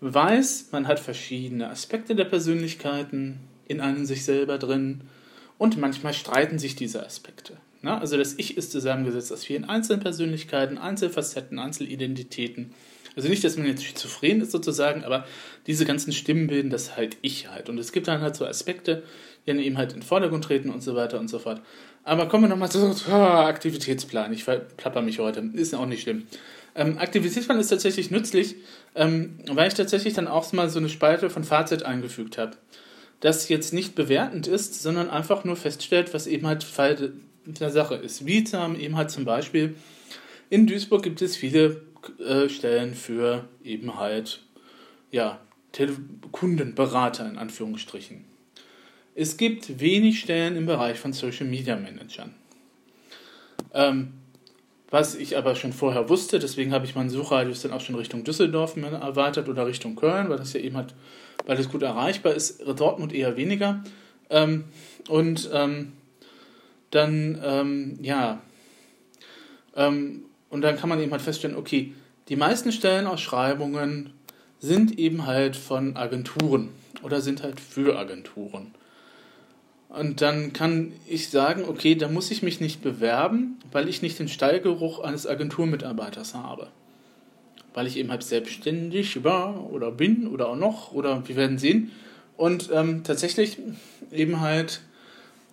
[0.01, 5.01] weiß, man hat verschiedene Aspekte der Persönlichkeiten in einem sich selber drin
[5.57, 7.57] und manchmal streiten sich diese Aspekte.
[7.83, 12.73] Also das Ich ist zusammengesetzt aus vielen Einzelpersönlichkeiten, Einzelfacetten, Einzelidentitäten.
[13.15, 15.25] Also nicht, dass man jetzt schizophren ist sozusagen, aber
[15.67, 17.69] diese ganzen Stimmen bilden das halt Ich halt.
[17.69, 19.03] Und es gibt dann halt so Aspekte,
[19.45, 21.61] die dann eben halt in den Vordergrund treten und so weiter und so fort.
[22.03, 24.31] Aber kommen wir nochmal zu oh, Aktivitätsplan.
[24.33, 25.41] Ich verplapper mich heute.
[25.53, 26.23] Ist auch nicht schlimm.
[26.73, 28.55] Ähm, Aktivitätsplan ist tatsächlich nützlich,
[28.95, 32.51] ähm, weil ich tatsächlich dann auch mal so eine Spalte von Fazit eingefügt habe.
[33.19, 37.11] Das jetzt nicht bewertend ist, sondern einfach nur feststellt, was eben halt Fall
[37.45, 38.25] der Sache ist.
[38.25, 38.43] Wie
[38.79, 39.75] eben halt zum Beispiel
[40.49, 41.81] in Duisburg gibt es viele
[42.19, 44.41] äh, Stellen für eben halt
[45.11, 45.39] ja,
[46.31, 48.25] Kundenberater in Anführungsstrichen.
[49.13, 52.33] Es gibt wenig Stellen im Bereich von Social Media Managern.
[53.73, 54.13] Ähm,
[54.89, 58.25] was ich aber schon vorher wusste, deswegen habe ich meinen Suchradius dann auch schon Richtung
[58.25, 60.93] Düsseldorf erweitert oder Richtung Köln, weil das ja eben halt,
[61.45, 63.83] weil das gut erreichbar ist, Dortmund eher weniger.
[64.29, 64.65] Ähm,
[65.07, 65.93] und ähm,
[66.89, 68.41] dann, ähm, ja,
[69.75, 71.93] ähm, und dann kann man eben halt feststellen, okay,
[72.29, 74.11] die meisten Stellenausschreibungen
[74.59, 76.69] sind eben halt von Agenturen
[77.01, 78.75] oder sind halt für Agenturen.
[79.89, 84.19] Und dann kann ich sagen, okay, da muss ich mich nicht bewerben, weil ich nicht
[84.19, 86.67] den Stallgeruch eines Agenturmitarbeiters habe.
[87.73, 91.91] Weil ich eben halt selbstständig war oder bin oder auch noch oder wir werden sehen.
[92.37, 93.57] Und ähm, tatsächlich
[94.11, 94.81] eben halt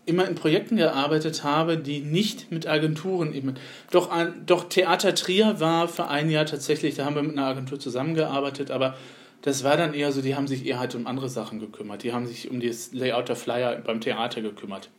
[0.09, 3.55] immer in Projekten gearbeitet habe, die nicht mit Agenturen eben.
[3.91, 7.47] Doch, ein, doch Theater Trier war für ein Jahr tatsächlich, da haben wir mit einer
[7.47, 8.97] Agentur zusammengearbeitet, aber
[9.43, 12.03] das war dann eher so, die haben sich eher halt um andere Sachen gekümmert.
[12.03, 14.91] Die haben sich um das Layout der Flyer beim Theater gekümmert.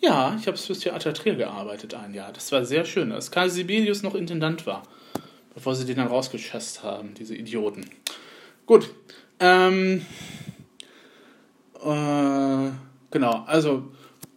[0.00, 2.32] Ja, ich habe fürs Theater Trier gearbeitet ein Jahr.
[2.32, 4.82] Das war sehr schön, als Karl Sibelius noch Intendant war,
[5.54, 7.86] bevor sie den dann rausgeschasst haben, diese Idioten.
[8.66, 8.90] Gut.
[9.40, 10.04] Ähm,
[11.82, 12.70] äh,
[13.10, 13.93] genau, also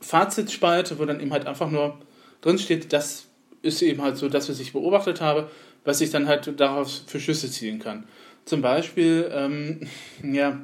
[0.07, 1.99] Fazitspalte, wo dann eben halt einfach nur
[2.41, 3.27] drin steht, das
[3.61, 5.49] ist eben halt so das, was ich beobachtet habe,
[5.83, 8.05] was ich dann halt daraus für Schlüsse ziehen kann.
[8.45, 9.81] Zum Beispiel, ähm,
[10.23, 10.61] ja,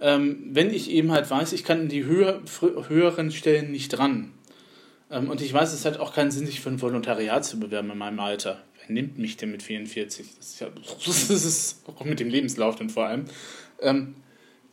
[0.00, 2.42] ähm, wenn ich eben halt weiß, ich kann in die höher,
[2.88, 4.32] höheren Stellen nicht ran.
[5.10, 7.90] Ähm, und ich weiß, es hat auch keinen Sinn, sich für ein Volontariat zu bewerben
[7.90, 8.64] in meinem Alter.
[8.80, 10.26] Wer nimmt mich denn mit 44?
[10.36, 10.68] Das ist ja,
[11.06, 13.26] das ist auch mit dem Lebenslauf dann vor allem.
[13.80, 14.16] Ähm,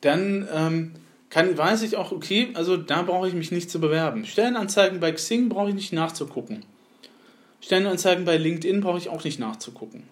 [0.01, 0.93] dann ähm,
[1.29, 4.25] kann, weiß ich auch, okay, also da brauche ich mich nicht zu bewerben.
[4.25, 6.65] Stellenanzeigen bei Xing brauche ich nicht nachzugucken.
[7.61, 10.03] Stellenanzeigen bei LinkedIn brauche ich auch nicht nachzugucken.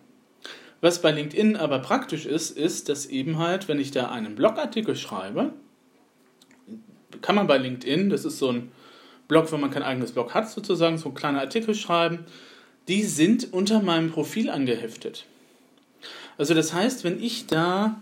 [0.79, 4.95] Was bei LinkedIn aber praktisch ist, ist, dass eben halt, wenn ich da einen Blogartikel
[4.95, 5.53] schreibe,
[7.21, 8.71] kann man bei LinkedIn, das ist so ein
[9.27, 12.25] Blog, wenn man kein eigenes Blog hat, sozusagen, so ein kleiner Artikel schreiben,
[12.87, 15.25] die sind unter meinem Profil angeheftet.
[16.37, 18.01] Also das heißt, wenn ich da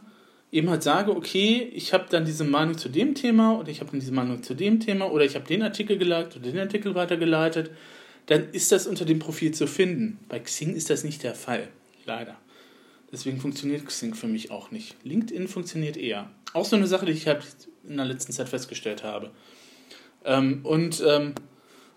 [0.51, 3.91] eben halt sage, okay, ich habe dann diese Meinung zu dem Thema oder ich habe
[3.91, 6.95] dann diese Meinung zu dem Thema oder ich habe den Artikel geliked oder den Artikel
[6.95, 7.71] weitergeleitet,
[8.27, 10.19] dann ist das unter dem Profil zu finden.
[10.29, 11.67] Bei Xing ist das nicht der Fall,
[12.05, 12.37] leider.
[13.11, 14.95] Deswegen funktioniert Xing für mich auch nicht.
[15.03, 16.29] LinkedIn funktioniert eher.
[16.53, 17.45] Auch so eine Sache, die ich halt
[17.87, 19.31] in der letzten Zeit festgestellt habe.
[20.23, 21.35] Ähm, und ähm,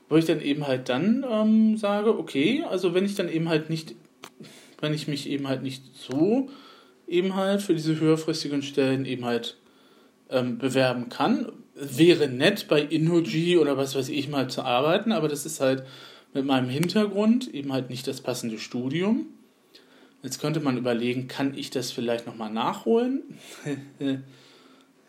[0.08, 3.70] wo ich dann eben halt dann ähm, sage, okay, also wenn ich dann eben halt
[3.70, 3.94] nicht,
[4.80, 6.50] wenn ich mich eben halt nicht so
[7.09, 9.57] eben halt für diese höherfristigen Stellen eben halt
[10.31, 11.51] ähm, bewerben kann.
[11.75, 15.85] Wäre nett bei Innogy oder was weiß ich mal zu arbeiten, aber das ist halt
[16.35, 19.27] mit meinem Hintergrund eben halt nicht das passende Studium.
[20.23, 23.23] Jetzt könnte man überlegen, kann ich das vielleicht nochmal nachholen?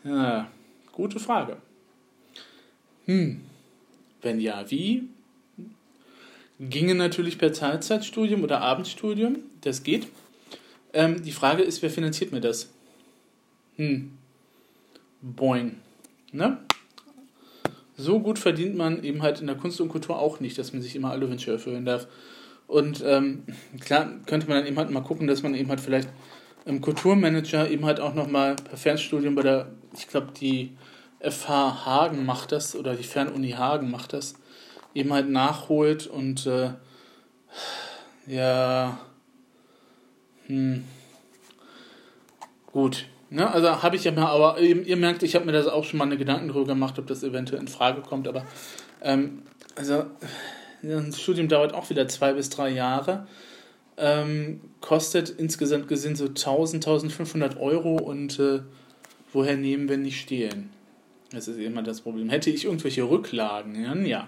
[0.04, 0.48] ja,
[0.92, 1.58] gute Frage.
[3.06, 3.42] Hm,
[4.22, 5.10] wenn ja, wie?
[6.60, 10.08] Ginge natürlich per Teilzeitstudium oder Abendstudium, das geht.
[10.94, 12.70] Ähm, die Frage ist, wer finanziert mir das?
[13.76, 14.18] Hm.
[15.22, 15.78] Boing.
[16.32, 16.58] Ne?
[17.98, 20.82] So gut verdient man eben halt in der Kunst und Kultur auch nicht, dass man
[20.82, 22.08] sich immer alle Wünsche erfüllen darf.
[22.68, 23.44] Und ähm,
[23.82, 26.10] klar könnte man dann eben halt mal gucken, dass man eben halt vielleicht
[26.66, 30.78] im Kulturmanager eben halt auch nochmal per Fernstudium bei der, ich glaube, die
[31.20, 34.36] FH Hagen macht das oder die Fernuni Hagen macht das,
[34.94, 36.72] eben halt nachholt und äh,
[38.28, 39.00] ja,
[40.50, 40.84] hm.
[42.68, 43.06] Gut.
[43.32, 45.84] Ne, also habe ich ja mal, aber ihr, ihr merkt, ich habe mir da auch
[45.84, 48.44] schon mal eine Gedanken drüber gemacht, ob das eventuell in Frage kommt, aber
[49.04, 49.44] ähm,
[49.76, 50.06] also
[50.82, 53.28] ein Studium dauert auch wieder zwei bis drei Jahre,
[53.98, 58.62] ähm, kostet insgesamt gesehen so 1000, 1500 Euro und äh,
[59.32, 60.72] woher nehmen, wenn nicht stehlen?
[61.32, 62.30] Das ist immer das Problem.
[62.30, 64.28] Hätte ich irgendwelche Rücklagen, dann ja.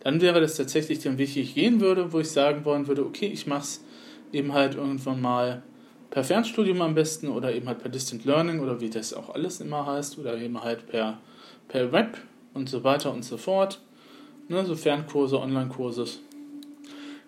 [0.00, 3.26] Dann wäre das tatsächlich der Weg, ich gehen würde, wo ich sagen wollen würde, okay,
[3.26, 3.84] ich mache es
[4.34, 5.62] eben halt irgendwann mal
[6.10, 9.60] per Fernstudium am besten oder eben halt per Distant Learning oder wie das auch alles
[9.60, 11.18] immer heißt oder eben halt per,
[11.68, 12.18] per Web
[12.52, 13.80] und so weiter und so fort.
[14.48, 16.06] Ne, so Fernkurse, Online-Kurse.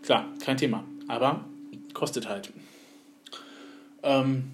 [0.03, 0.85] Klar, kein Thema.
[1.09, 1.45] Aber
[1.95, 2.53] kostet halt.
[4.03, 4.51] Ähm,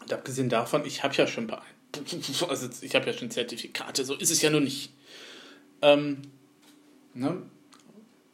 [0.00, 1.62] und abgesehen davon, ich habe ja schon paar,
[2.48, 4.92] also ich habe ja schon Zertifikate, so ist es ja nur nicht.
[5.80, 6.18] Ähm,
[7.14, 7.42] ne?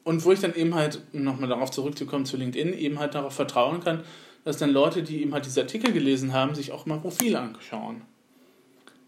[0.08, 3.34] Und wo ich dann eben halt, um nochmal darauf zurückzukommen zu LinkedIn, eben halt darauf
[3.34, 4.04] vertrauen kann,
[4.42, 8.00] dass dann Leute, die eben halt diese Artikel gelesen haben, sich auch mal Profile anschauen.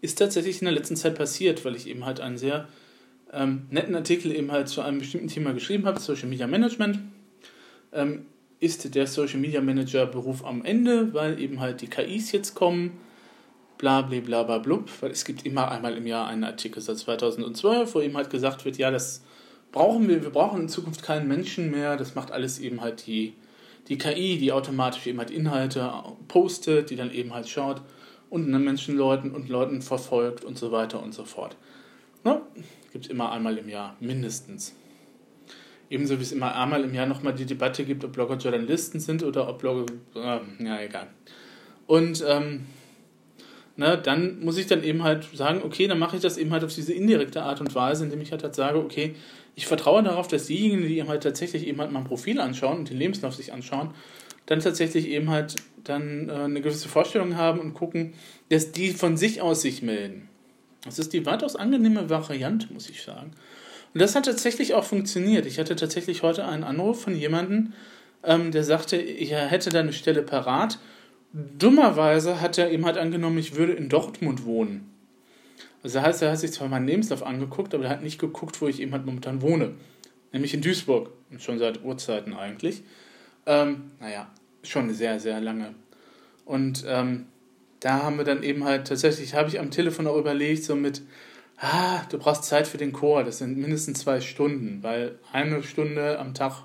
[0.01, 2.67] Ist tatsächlich in der letzten Zeit passiert, weil ich eben halt einen sehr
[3.33, 6.99] ähm, netten Artikel eben halt zu einem bestimmten Thema geschrieben habe, Social Media Management.
[7.93, 8.27] Ähm,
[8.59, 12.99] ist der Social Media Manager Beruf am Ende, weil eben halt die KIs jetzt kommen,
[13.79, 16.99] bla bla bla bla blub, weil es gibt immer einmal im Jahr einen Artikel seit
[16.99, 19.23] 2012, wo eben halt gesagt wird, ja, das
[19.71, 23.33] brauchen wir, wir brauchen in Zukunft keinen Menschen mehr, das macht alles eben halt die,
[23.87, 25.91] die KI, die automatisch eben halt Inhalte
[26.27, 27.81] postet, die dann eben halt schaut
[28.29, 31.57] und einen Menschen Leuten und Leuten verfolgt und so weiter und so fort.
[32.23, 32.41] Ne?
[32.91, 34.75] Gibt es immer einmal im Jahr, mindestens.
[35.89, 39.23] Ebenso wie es immer einmal im Jahr nochmal die Debatte gibt, ob Blogger Journalisten sind
[39.23, 39.91] oder ob Blogger.
[40.15, 41.07] Äh, ja, egal.
[41.85, 42.65] Und ähm,
[43.77, 46.63] ne, dann muss ich dann eben halt sagen, okay, dann mache ich das eben halt
[46.63, 49.15] auf diese indirekte Art und Weise, indem ich halt, halt sage, okay,
[49.55, 52.89] ich vertraue darauf, dass diejenigen, die eben halt tatsächlich eben halt mein Profil anschauen und
[52.89, 53.91] den Lebenslauf sich anschauen,
[54.45, 58.13] dann tatsächlich eben halt dann äh, eine gewisse Vorstellung haben und gucken,
[58.49, 60.29] dass die von sich aus sich melden.
[60.83, 63.31] Das ist die weitaus angenehme Variante, muss ich sagen.
[63.93, 65.45] Und das hat tatsächlich auch funktioniert.
[65.45, 67.73] Ich hatte tatsächlich heute einen Anruf von jemandem,
[68.23, 70.79] ähm, der sagte, er hätte da eine Stelle parat.
[71.33, 74.91] Dummerweise hat er eben halt angenommen, ich würde in Dortmund wohnen.
[75.83, 78.61] Also das heißt, er hat sich zwar meinen Lebenslauf angeguckt, aber er hat nicht geguckt,
[78.61, 79.71] wo ich eben halt momentan wohne.
[80.31, 81.11] Nämlich in Duisburg.
[81.37, 82.83] Schon seit Urzeiten eigentlich.
[83.45, 84.29] Ähm, naja,
[84.63, 85.73] schon sehr, sehr lange.
[86.45, 87.27] Und ähm,
[87.79, 91.01] da haben wir dann eben halt tatsächlich, habe ich am Telefon auch überlegt, so mit,
[91.57, 96.19] ah, du brauchst Zeit für den Chor, das sind mindestens zwei Stunden, weil eine Stunde
[96.19, 96.63] am Tag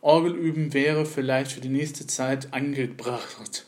[0.00, 3.66] Orgel üben wäre vielleicht für die nächste Zeit angebracht.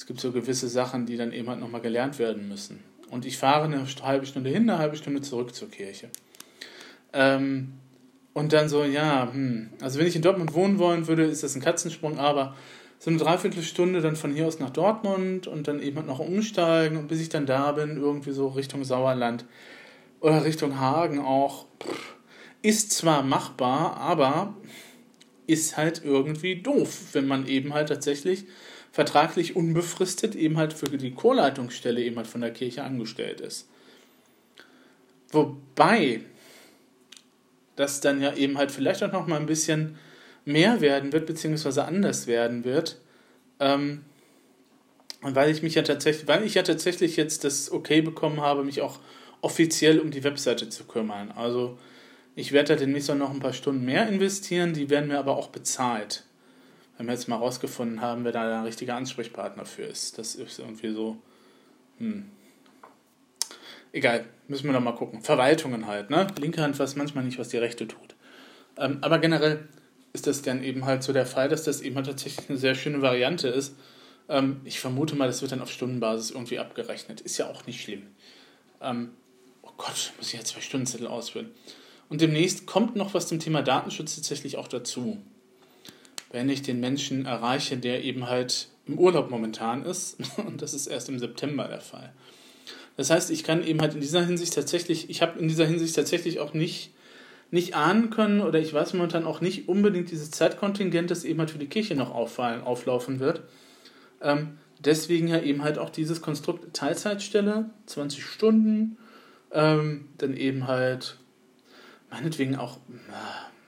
[0.00, 2.82] Es gibt so gewisse Sachen, die dann eben halt nochmal gelernt werden müssen.
[3.10, 6.08] Und ich fahre eine halbe Stunde hin, eine halbe Stunde zurück zur Kirche.
[7.12, 7.74] Ähm,
[8.32, 11.54] und dann so, ja, hm, also wenn ich in Dortmund wohnen wollen würde, ist das
[11.54, 12.56] ein Katzensprung, aber
[12.98, 17.08] so eine Dreiviertelstunde dann von hier aus nach Dortmund und dann eben noch umsteigen und
[17.08, 19.44] bis ich dann da bin, irgendwie so Richtung Sauerland
[20.20, 21.66] oder Richtung Hagen auch,
[22.62, 24.54] ist zwar machbar, aber
[25.46, 28.46] ist halt irgendwie doof, wenn man eben halt tatsächlich
[28.92, 33.68] vertraglich unbefristet eben halt für die Chorleitungsstelle eben halt von der Kirche angestellt ist.
[35.30, 36.22] Wobei
[37.76, 39.96] das dann ja eben halt vielleicht auch noch mal ein bisschen
[40.44, 43.00] mehr werden wird, beziehungsweise anders werden wird.
[43.60, 44.04] Ähm,
[45.22, 48.80] weil ich mich ja tatsächlich, weil ich ja tatsächlich jetzt das Okay bekommen habe, mich
[48.80, 48.98] auch
[49.42, 51.30] offiziell um die Webseite zu kümmern.
[51.30, 51.78] Also
[52.34, 55.48] ich werde da demnächst noch ein paar Stunden mehr investieren, die werden mir aber auch
[55.48, 56.24] bezahlt
[57.00, 60.18] wenn wir jetzt mal rausgefunden haben, wer da der richtige Ansprechpartner für ist.
[60.18, 61.16] Das ist irgendwie so,
[61.96, 62.26] hm.
[63.90, 65.22] Egal, müssen wir noch mal gucken.
[65.22, 66.26] Verwaltungen halt, ne?
[66.38, 68.16] Linke Hand weiß manchmal nicht, was die rechte tut.
[68.76, 69.66] Ähm, aber generell
[70.12, 72.74] ist das dann eben halt so der Fall, dass das eben halt tatsächlich eine sehr
[72.74, 73.76] schöne Variante ist.
[74.28, 77.22] Ähm, ich vermute mal, das wird dann auf Stundenbasis irgendwie abgerechnet.
[77.22, 78.08] Ist ja auch nicht schlimm.
[78.82, 79.12] Ähm,
[79.62, 81.50] oh Gott, muss ich ja zwei Stundenzettel ausfüllen.
[82.10, 85.16] Und demnächst kommt noch was zum Thema Datenschutz tatsächlich auch dazu
[86.30, 90.18] wenn ich den Menschen erreiche, der eben halt im Urlaub momentan ist.
[90.36, 92.12] Und das ist erst im September der Fall.
[92.96, 95.94] Das heißt, ich kann eben halt in dieser Hinsicht tatsächlich, ich habe in dieser Hinsicht
[95.94, 96.92] tatsächlich auch nicht,
[97.50, 101.50] nicht ahnen können oder ich weiß momentan auch nicht unbedingt dieses Zeitkontingent, das eben halt
[101.50, 103.42] für die Kirche noch auffallen, auflaufen wird.
[104.20, 108.98] Ähm, deswegen ja eben halt auch dieses Konstrukt Teilzeitstelle, 20 Stunden,
[109.52, 111.16] ähm, dann eben halt
[112.10, 112.78] meinetwegen auch,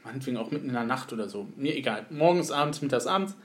[0.04, 3.36] meinetwegen auch mitten in der Nacht oder so, mir egal, morgens, abends, mittags, abends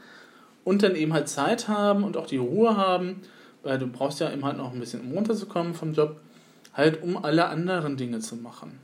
[0.64, 3.22] und dann eben halt Zeit haben und auch die Ruhe haben,
[3.64, 6.20] weil du brauchst ja eben halt noch ein bisschen, um runterzukommen vom Job,
[6.74, 8.80] halt um alle anderen Dinge zu machen.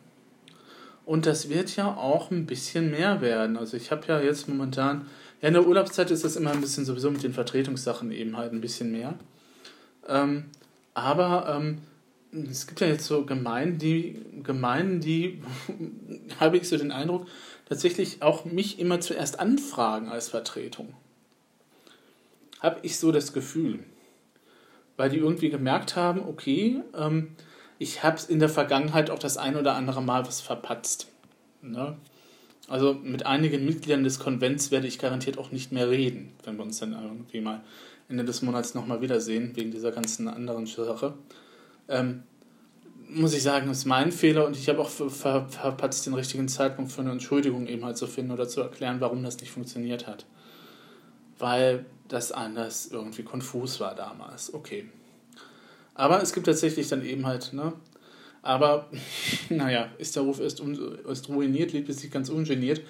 [1.05, 3.57] Und das wird ja auch ein bisschen mehr werden.
[3.57, 5.05] Also ich habe ja jetzt momentan,
[5.41, 8.53] ja in der Urlaubszeit ist das immer ein bisschen sowieso mit den Vertretungssachen eben halt
[8.53, 9.15] ein bisschen mehr.
[10.07, 10.45] Ähm,
[10.93, 11.79] aber ähm,
[12.49, 15.41] es gibt ja jetzt so Gemeinden, die, Gemeinden, die,
[16.39, 17.27] habe ich so den Eindruck,
[17.73, 20.93] tatsächlich auch mich immer zuerst anfragen als Vertretung.
[22.59, 23.79] Habe ich so das Gefühl.
[24.95, 27.29] weil die irgendwie gemerkt haben, okay, ähm,
[27.79, 31.07] ich habe in der Vergangenheit auch das ein oder andere Mal was verpatzt.
[31.63, 31.97] Ne?
[32.67, 36.63] Also mit einigen Mitgliedern des Konvents werde ich garantiert auch nicht mehr reden, wenn wir
[36.63, 37.63] uns dann irgendwie mal
[38.07, 41.15] Ende des Monats nochmal wiedersehen, wegen dieser ganzen anderen Sache.
[41.87, 42.21] Ähm,
[43.13, 46.91] muss ich sagen, ist mein Fehler und ich habe auch ver verpatzt, den richtigen Zeitpunkt
[46.91, 50.25] für eine Entschuldigung eben halt zu finden oder zu erklären, warum das nicht funktioniert hat.
[51.39, 54.53] Weil das anders irgendwie konfus war damals.
[54.53, 54.89] Okay.
[55.95, 57.73] Aber es gibt tatsächlich dann eben halt, ne?
[58.41, 58.89] Aber,
[59.49, 60.61] naja, ist der Ruf erst,
[61.07, 62.81] erst ruiniert, lebt es sich ganz ungeniert.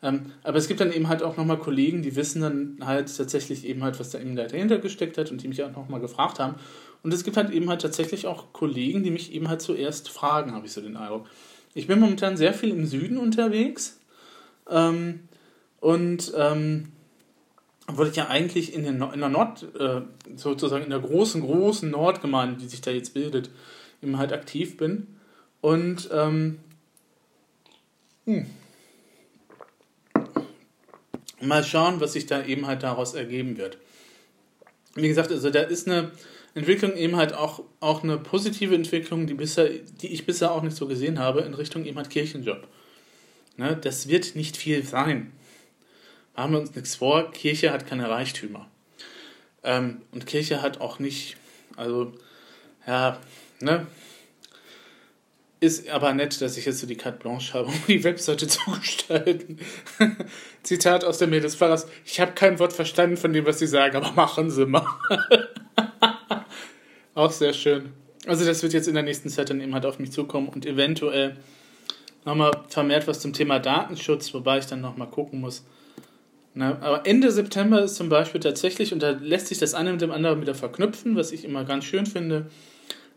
[0.00, 3.66] Ähm, aber es gibt dann eben halt auch nochmal Kollegen, die wissen dann halt tatsächlich
[3.66, 6.54] eben halt, was da eben dahinter gesteckt hat und die mich auch nochmal gefragt haben.
[7.02, 10.52] Und es gibt halt eben halt tatsächlich auch Kollegen, die mich eben halt zuerst fragen,
[10.52, 11.26] habe ich so den Eindruck.
[11.74, 14.00] Ich bin momentan sehr viel im Süden unterwegs
[14.68, 15.20] ähm,
[15.80, 16.92] und ähm,
[17.86, 20.02] obwohl ich ja eigentlich in, den, in der Nord, äh,
[20.36, 23.50] sozusagen in der großen, großen Nordgemeinde, die sich da jetzt bildet,
[24.02, 25.06] eben halt aktiv bin.
[25.62, 26.58] Und ähm,
[28.26, 28.46] hm.
[31.40, 33.78] mal schauen, was sich da eben halt daraus ergeben wird.
[34.94, 36.10] Wie gesagt, also da ist eine
[36.58, 40.76] Entwicklung eben halt auch, auch eine positive Entwicklung, die, bisher, die ich bisher auch nicht
[40.76, 42.66] so gesehen habe, in Richtung eben halt Kirchenjob.
[43.56, 45.32] Ne, das wird nicht viel sein.
[46.36, 48.70] Machen wir uns nichts vor, Kirche hat keine Reichtümer.
[49.64, 51.36] Ähm, und Kirche hat auch nicht,
[51.76, 52.12] also,
[52.86, 53.18] ja,
[53.60, 53.86] ne?
[55.60, 58.60] Ist aber nett, dass ich jetzt so die Carte Blanche habe, um die Webseite zu
[58.70, 59.58] gestalten.
[60.62, 61.88] Zitat aus der Mail des Pfarrers.
[62.04, 64.86] Ich habe kein Wort verstanden von dem, was Sie sagen, aber machen Sie mal.
[67.18, 67.86] Auch sehr schön.
[68.28, 70.64] Also das wird jetzt in der nächsten Zeit dann eben halt auf mich zukommen und
[70.64, 71.34] eventuell
[72.24, 75.64] nochmal vermehrt was zum Thema Datenschutz, wobei ich dann nochmal gucken muss.
[76.54, 80.00] Na, aber Ende September ist zum Beispiel tatsächlich, und da lässt sich das eine mit
[80.00, 82.46] dem anderen wieder verknüpfen, was ich immer ganz schön finde,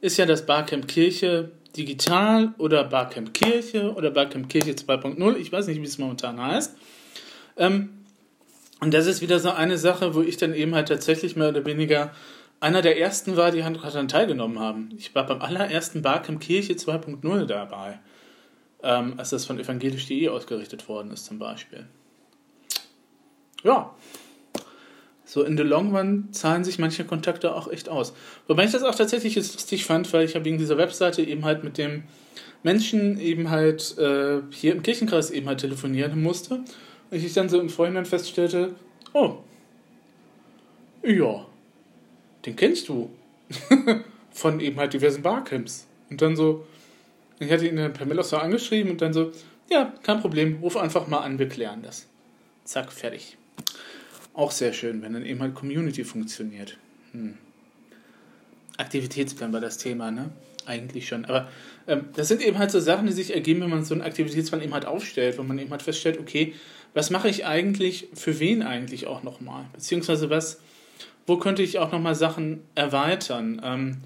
[0.02, 5.36] ist ja das Barcamp Kirche digital oder Barcamp Kirche oder Barcamp Kirche 2.0.
[5.38, 6.76] Ich weiß nicht, wie es momentan heißt.
[7.58, 7.90] Ähm,
[8.80, 11.64] und das ist wieder so eine Sache, wo ich dann eben halt tatsächlich mehr oder
[11.68, 12.12] weniger
[12.62, 14.90] einer der ersten war, die daran teilgenommen haben.
[14.98, 18.00] Ich war beim allerersten Barcamp Kirche 2.0 dabei,
[18.84, 21.88] ähm, als das von evangelisch.de ausgerichtet worden ist zum Beispiel.
[23.64, 23.94] Ja,
[25.26, 28.14] so in the long run zahlen sich manche Kontakte auch echt aus.
[28.48, 31.46] Wobei ich das auch tatsächlich jetzt lustig fand, weil ich ja wegen dieser Webseite eben
[31.46, 32.04] halt mit dem
[32.64, 36.56] Menschen eben halt äh, hier im Kirchenkreis eben halt telefonieren musste.
[36.56, 36.66] Und
[37.12, 38.76] ich dann so im Vorhinein feststellte,
[39.14, 39.38] oh,
[41.04, 41.46] ja,
[42.46, 43.10] den kennst du.
[44.32, 45.88] Von eben halt diversen Barcamps.
[46.10, 46.66] Und dann so,
[47.40, 49.32] ich hatte ihn per Mail auch so angeschrieben und dann so,
[49.70, 52.08] ja, kein Problem, ruf einfach mal an, wir klären das.
[52.64, 53.38] Zack, fertig.
[54.34, 56.78] Auch sehr schön, wenn dann eben halt Community funktioniert.
[57.12, 57.38] Hm.
[58.78, 60.30] Aktivitätsplan war das Thema, ne?
[60.66, 61.26] Eigentlich schon.
[61.26, 61.50] Aber
[61.88, 64.62] ähm, das sind eben halt so Sachen, die sich ergeben, wenn man so einen Aktivitätsplan
[64.62, 66.54] eben halt aufstellt, wo man eben halt feststellt, okay,
[66.94, 69.66] was mache ich eigentlich, für wen eigentlich auch nochmal?
[69.74, 70.60] Beziehungsweise was
[71.32, 73.62] wo könnte ich auch nochmal Sachen erweitern?
[73.64, 73.98] Ähm,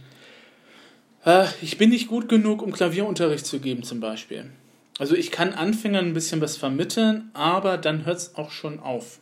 [1.26, 4.52] äh, ich bin nicht gut genug, um Klavierunterricht zu geben, zum Beispiel.
[5.00, 9.22] Also ich kann Anfängern ein bisschen was vermitteln, aber dann hört es auch schon auf.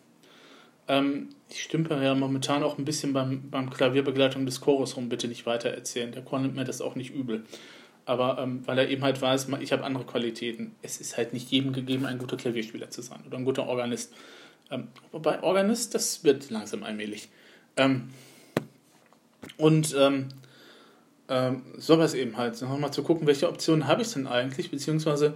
[0.90, 5.30] Ähm, ich stümper ja momentan auch ein bisschen beim, beim Klavierbegleitung des Chores rum, bitte
[5.30, 6.12] nicht weiter erzählen.
[6.12, 7.46] Der Chor nimmt mir das auch nicht übel.
[8.04, 10.76] Aber ähm, weil er eben halt weiß, ich habe andere Qualitäten.
[10.82, 14.14] Es ist halt nicht jedem gegeben, ein guter Klavierspieler zu sein oder ein guter Organist.
[14.70, 17.30] Ähm, wobei Organist, das wird langsam allmählich.
[17.78, 18.10] Ähm,
[19.58, 20.30] und ähm,
[21.30, 25.34] ähm, sowas eben halt, nochmal zu gucken, welche Optionen habe ich denn eigentlich, beziehungsweise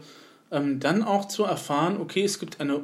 [0.52, 2.82] ähm, dann auch zu erfahren, okay, es gibt eine,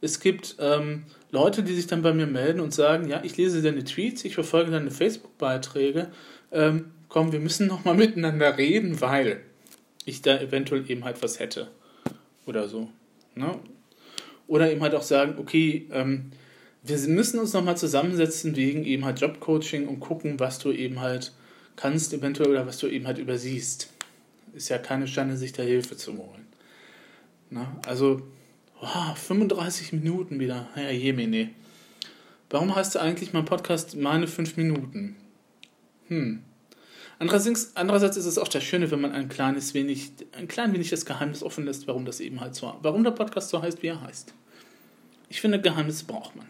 [0.00, 3.62] es gibt ähm, Leute, die sich dann bei mir melden und sagen, ja, ich lese
[3.62, 6.10] deine Tweets, ich verfolge deine Facebook-Beiträge,
[6.52, 9.40] ähm, komm, wir müssen nochmal miteinander reden, weil
[10.04, 11.68] ich da eventuell eben halt was hätte
[12.46, 12.88] oder so.
[13.34, 13.58] Ne?
[14.46, 16.32] Oder eben halt auch sagen, okay, ähm,
[16.82, 21.32] wir müssen uns nochmal zusammensetzen wegen eben halt Jobcoaching und gucken, was du eben halt
[21.76, 23.90] kannst eventuell oder was du eben halt übersiehst.
[24.54, 26.46] Ist ja keine Stande, sich da Hilfe zu holen.
[27.50, 28.22] Na, also,
[28.80, 30.68] oh, 35 Minuten wieder.
[30.74, 31.50] Herr Jemine.
[32.50, 35.16] Warum heißt eigentlich mein Podcast meine 5 Minuten?
[36.08, 36.42] Hm.
[37.18, 40.90] Andererseits, andererseits ist es auch das Schöne, wenn man ein kleines wenig, ein klein wenig
[40.90, 43.88] das Geheimnis offen lässt, warum das eben halt so, warum der Podcast so heißt, wie
[43.88, 44.32] er heißt.
[45.28, 46.46] Ich finde, Geheimnisse braucht man.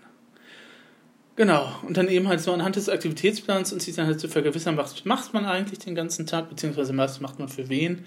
[1.38, 4.76] Genau, und dann eben halt so anhand des Aktivitätsplans und sich dann halt zu vergewissern,
[4.76, 8.04] was macht man eigentlich den ganzen Tag, beziehungsweise was macht man für wen,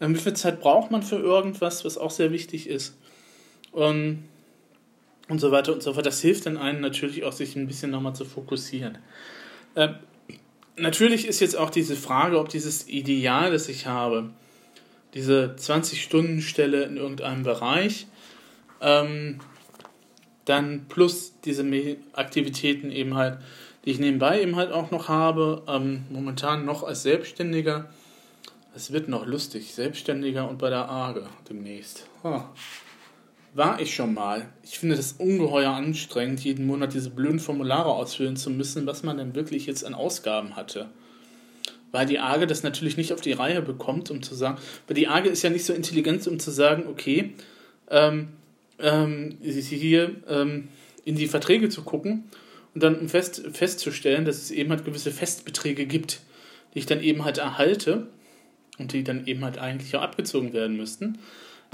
[0.00, 2.96] ähm, wie viel Zeit braucht man für irgendwas, was auch sehr wichtig ist.
[3.72, 4.28] Und,
[5.28, 6.06] und so weiter und so fort.
[6.06, 8.98] Das hilft dann einem natürlich auch, sich ein bisschen nochmal zu fokussieren.
[9.74, 9.96] Ähm,
[10.76, 14.30] natürlich ist jetzt auch diese Frage, ob dieses Ideal, das ich habe,
[15.14, 18.06] diese 20-Stunden-Stelle in irgendeinem Bereich,
[18.80, 19.40] ähm,
[20.48, 21.64] dann plus diese
[22.12, 23.38] Aktivitäten eben halt,
[23.84, 27.88] die ich nebenbei eben halt auch noch habe, ähm, momentan noch als Selbstständiger.
[28.74, 32.06] Es wird noch lustig, Selbstständiger und bei der AGE demnächst.
[32.22, 32.42] Huh.
[33.54, 34.48] War ich schon mal.
[34.62, 39.16] Ich finde das ungeheuer anstrengend, jeden Monat diese blöden Formulare ausfüllen zu müssen, was man
[39.16, 40.88] denn wirklich jetzt an Ausgaben hatte.
[41.90, 45.08] Weil die AGE das natürlich nicht auf die Reihe bekommt, um zu sagen, weil die
[45.08, 47.34] AGE ist ja nicht so intelligent, um zu sagen, okay,
[47.90, 48.28] ähm,
[48.78, 50.68] ähm, hier ähm,
[51.04, 52.24] in die Verträge zu gucken
[52.74, 56.20] und dann um fest, festzustellen, dass es eben halt gewisse Festbeträge gibt,
[56.74, 58.08] die ich dann eben halt erhalte
[58.78, 61.18] und die dann eben halt eigentlich auch abgezogen werden müssten.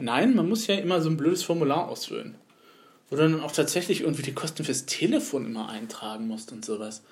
[0.00, 2.34] Nein, man muss ja immer so ein blödes Formular ausfüllen.
[3.10, 7.02] Wo du dann auch tatsächlich irgendwie die Kosten fürs Telefon immer eintragen musst und sowas.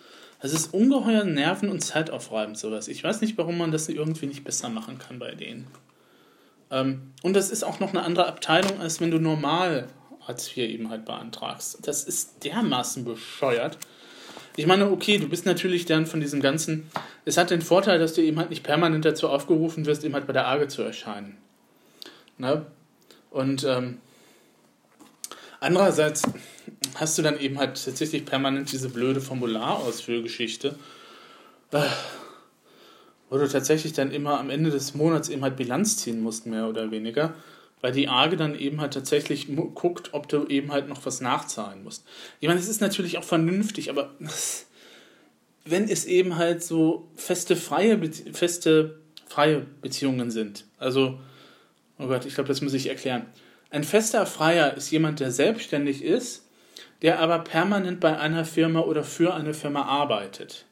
[0.40, 2.88] Das ist ungeheuer nerven- und zeitaufreibend, sowas.
[2.88, 5.66] Ich weiß nicht, warum man das irgendwie nicht besser machen kann bei denen.
[6.72, 9.88] Ähm, und das ist auch noch eine andere Abteilung, als wenn du normal
[10.26, 11.86] Hartz IV eben halt beantragst.
[11.86, 13.78] Das ist dermaßen bescheuert.
[14.56, 16.90] Ich meine, okay, du bist natürlich dann von diesem ganzen.
[17.24, 20.26] Es hat den Vorteil, dass du eben halt nicht permanent dazu aufgerufen wirst, eben halt
[20.26, 21.36] bei der AGE zu erscheinen.
[22.38, 22.66] Ne?
[23.30, 23.98] Und ähm,
[25.60, 26.22] andererseits
[26.96, 30.76] hast du dann eben halt tatsächlich permanent diese blöde Formularausfüllgeschichte,
[31.72, 31.80] äh,
[33.32, 36.68] wo du tatsächlich dann immer am Ende des Monats eben halt Bilanz ziehen musst, mehr
[36.68, 37.32] oder weniger,
[37.80, 41.82] weil die AGE dann eben halt tatsächlich guckt, ob du eben halt noch was nachzahlen
[41.82, 42.04] musst.
[42.40, 44.10] Ich meine, es ist natürlich auch vernünftig, aber
[45.64, 47.98] wenn es eben halt so feste freie,
[48.34, 51.18] feste freie Beziehungen sind, also,
[51.98, 53.24] oh Gott, ich glaube, das muss ich erklären.
[53.70, 56.46] Ein fester Freier ist jemand, der selbstständig ist,
[57.00, 60.66] der aber permanent bei einer Firma oder für eine Firma arbeitet.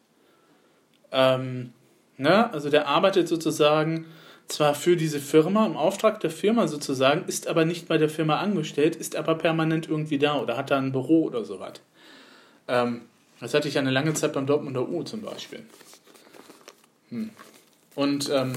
[1.10, 1.72] Ähm,
[2.20, 2.52] ne?
[2.52, 4.06] Also der arbeitet sozusagen
[4.46, 8.38] zwar für diese Firma, im Auftrag der Firma sozusagen, ist aber nicht bei der Firma
[8.38, 11.74] angestellt, ist aber permanent irgendwie da oder hat da ein Büro oder sowas.
[12.68, 13.02] Ähm,
[13.40, 15.64] das hatte ich eine lange Zeit beim Dortmunder U zum Beispiel.
[17.10, 17.30] Hm.
[17.94, 18.52] Und ähm,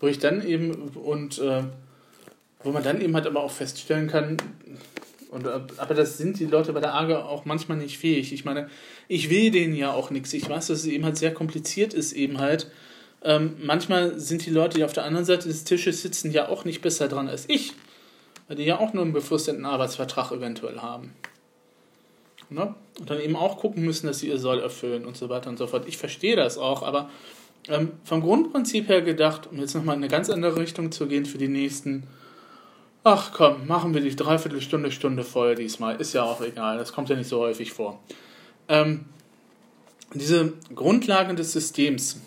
[0.00, 1.62] wo ich dann eben und äh,
[2.62, 4.36] wo man dann eben halt aber auch feststellen kann,
[5.30, 8.32] und, aber das sind die Leute bei der AGE auch manchmal nicht fähig.
[8.32, 8.68] Ich meine,
[9.08, 10.32] ich will denen ja auch nichts.
[10.32, 12.70] Ich weiß, dass es eben halt sehr kompliziert ist, eben halt.
[13.22, 16.64] Ähm, manchmal sind die Leute, die auf der anderen Seite des Tisches sitzen, ja auch
[16.64, 17.74] nicht besser dran als ich.
[18.46, 21.12] Weil die ja auch nur einen befristeten Arbeitsvertrag eventuell haben.
[22.48, 22.74] Ne?
[22.98, 25.58] Und dann eben auch gucken müssen, dass sie ihr Soll erfüllen und so weiter und
[25.58, 25.86] so fort.
[25.86, 27.10] Ich verstehe das auch, aber
[27.68, 31.26] ähm, vom Grundprinzip her gedacht, um jetzt nochmal in eine ganz andere Richtung zu gehen
[31.26, 32.04] für die nächsten
[33.10, 35.98] Ach komm, machen wir die Dreiviertelstunde, Stunde voll diesmal.
[35.98, 38.02] Ist ja auch egal, das kommt ja nicht so häufig vor.
[38.68, 39.06] Ähm,
[40.12, 42.20] diese Grundlagen des Systems,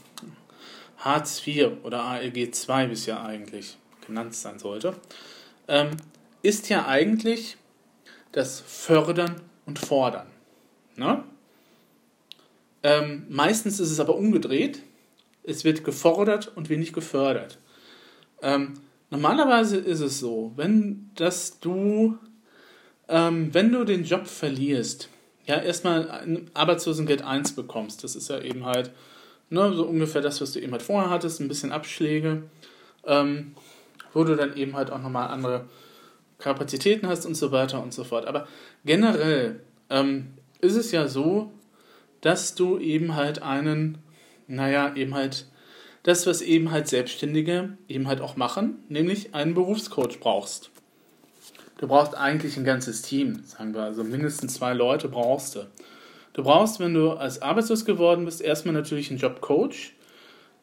[0.98, 3.78] Hartz IV oder ALG II, wie es ja eigentlich
[4.08, 4.96] genannt sein sollte,
[5.68, 5.92] ähm,
[6.42, 7.58] ist ja eigentlich
[8.32, 10.26] das Fördern und Fordern.
[10.96, 11.24] Ne?
[12.82, 14.82] Ähm, meistens ist es aber umgedreht.
[15.44, 17.60] Es wird gefordert und wenig gefördert.
[18.42, 18.74] Ähm,
[19.12, 22.18] Normalerweise ist es so, wenn dass du,
[23.10, 25.10] ähm, wenn du den Job verlierst,
[25.46, 28.04] ja, erstmal ein Arbeitslosengeld 1 bekommst.
[28.04, 28.92] Das ist ja eben halt
[29.50, 32.44] ne, so ungefähr das, was du eben halt vorher hattest, ein bisschen Abschläge,
[33.06, 33.54] ähm,
[34.14, 35.66] wo du dann eben halt auch nochmal andere
[36.40, 38.26] Kapazitäten hast und so weiter und so fort.
[38.26, 38.48] Aber
[38.86, 39.60] generell
[39.90, 40.28] ähm,
[40.62, 41.52] ist es ja so,
[42.22, 43.98] dass du eben halt einen,
[44.48, 45.48] naja, eben halt
[46.04, 50.72] das, was eben halt Selbstständige eben halt auch machen, nämlich einen Berufscoach brauchst.
[51.78, 55.66] Du brauchst eigentlich ein ganzes Team, sagen wir, also mindestens zwei Leute brauchst du.
[56.34, 59.94] Du brauchst, wenn du als arbeitslos geworden bist, erstmal natürlich einen Jobcoach,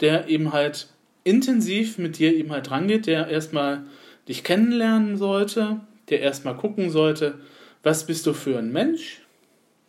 [0.01, 0.89] der eben halt
[1.25, 3.85] intensiv mit dir eben halt rangeht, der erstmal
[4.29, 7.35] dich kennenlernen sollte, der erstmal gucken sollte,
[7.83, 9.23] was bist du für ein Mensch,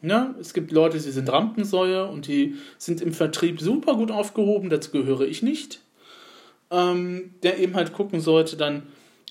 [0.01, 4.69] ja, es gibt Leute, die sind Rampensäue und die sind im Vertrieb super gut aufgehoben,
[4.69, 5.81] dazu gehöre ich nicht.
[6.71, 8.83] Ähm, der eben halt gucken sollte dann,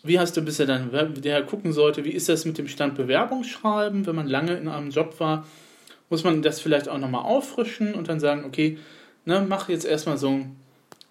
[0.02, 0.90] wie hast du bisher dann,
[1.20, 4.90] der gucken sollte, wie ist das mit dem Stand Bewerbungsschreiben, wenn man lange in einem
[4.90, 5.46] Job war,
[6.10, 8.78] muss man das vielleicht auch nochmal auffrischen und dann sagen, okay,
[9.24, 10.40] ne, mach jetzt erstmal so,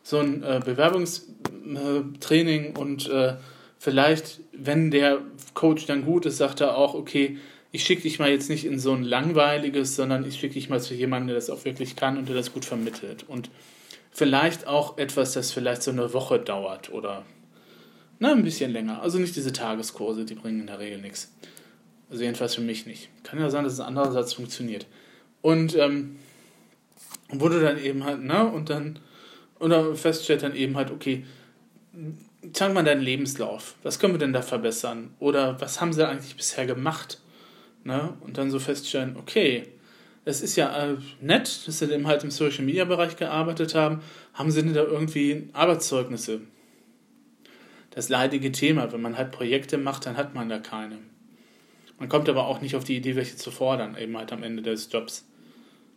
[0.03, 3.35] so ein äh, Bewerbungstraining und äh,
[3.77, 5.19] vielleicht, wenn der
[5.53, 7.37] Coach dann gut ist, sagt er auch, okay,
[7.77, 10.81] ich schicke dich mal jetzt nicht in so ein langweiliges, sondern ich schicke dich mal
[10.81, 13.23] zu jemandem, der das auch wirklich kann und der das gut vermittelt.
[13.27, 13.51] Und
[14.09, 17.23] vielleicht auch etwas, das vielleicht so eine Woche dauert oder
[18.17, 19.03] na, ein bisschen länger.
[19.03, 21.31] Also nicht diese Tageskurse, die bringen in der Regel nichts.
[22.09, 23.09] Also jedenfalls für mich nicht.
[23.21, 24.87] Kann ja sein, dass es andererseits funktioniert.
[25.43, 26.15] Und ähm,
[27.29, 28.97] wurde dann eben halt, ne, und dann,
[29.59, 31.25] oder feststellt dann eben halt, okay,
[32.53, 33.75] zeig mal deinen Lebenslauf.
[33.83, 35.13] Was können wir denn da verbessern?
[35.19, 37.19] Oder was haben sie eigentlich bisher gemacht?
[37.87, 38.17] Ne?
[38.19, 39.63] Und dann so feststellen, okay,
[40.25, 44.01] es ist ja äh, nett, dass sie halt im Social Media Bereich gearbeitet haben.
[44.33, 46.41] Haben sie denn da irgendwie Arbeitszeugnisse?
[47.91, 50.97] Das leidige Thema, wenn man halt Projekte macht, dann hat man da keine.
[51.97, 54.61] Man kommt aber auch nicht auf die Idee, welche zu fordern, eben halt am Ende
[54.61, 55.25] des Jobs.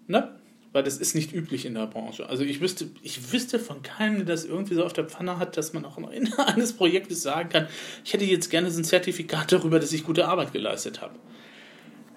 [0.07, 0.33] Ne?
[0.73, 2.29] Weil das ist nicht üblich in der Branche.
[2.29, 5.57] Also ich wüsste, ich wüsste von keinem, der das irgendwie so auf der Pfanne hat,
[5.57, 7.67] dass man auch am Ende eines Projektes sagen kann,
[8.05, 11.17] ich hätte jetzt gerne so ein Zertifikat darüber, dass ich gute Arbeit geleistet habe.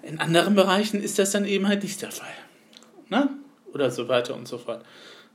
[0.06, 2.34] In anderen Bereichen ist das dann eben halt nicht der Fall.
[3.08, 3.30] Ne?
[3.72, 4.84] Oder so weiter und so fort.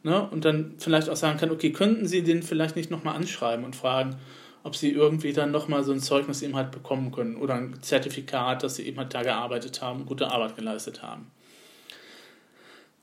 [0.03, 0.27] Ne?
[0.29, 3.75] Und dann vielleicht auch sagen kann, okay, könnten Sie den vielleicht nicht nochmal anschreiben und
[3.75, 4.17] fragen,
[4.63, 8.63] ob Sie irgendwie dann nochmal so ein Zeugnis eben halt bekommen können oder ein Zertifikat,
[8.63, 11.31] dass Sie eben halt da gearbeitet haben, gute Arbeit geleistet haben.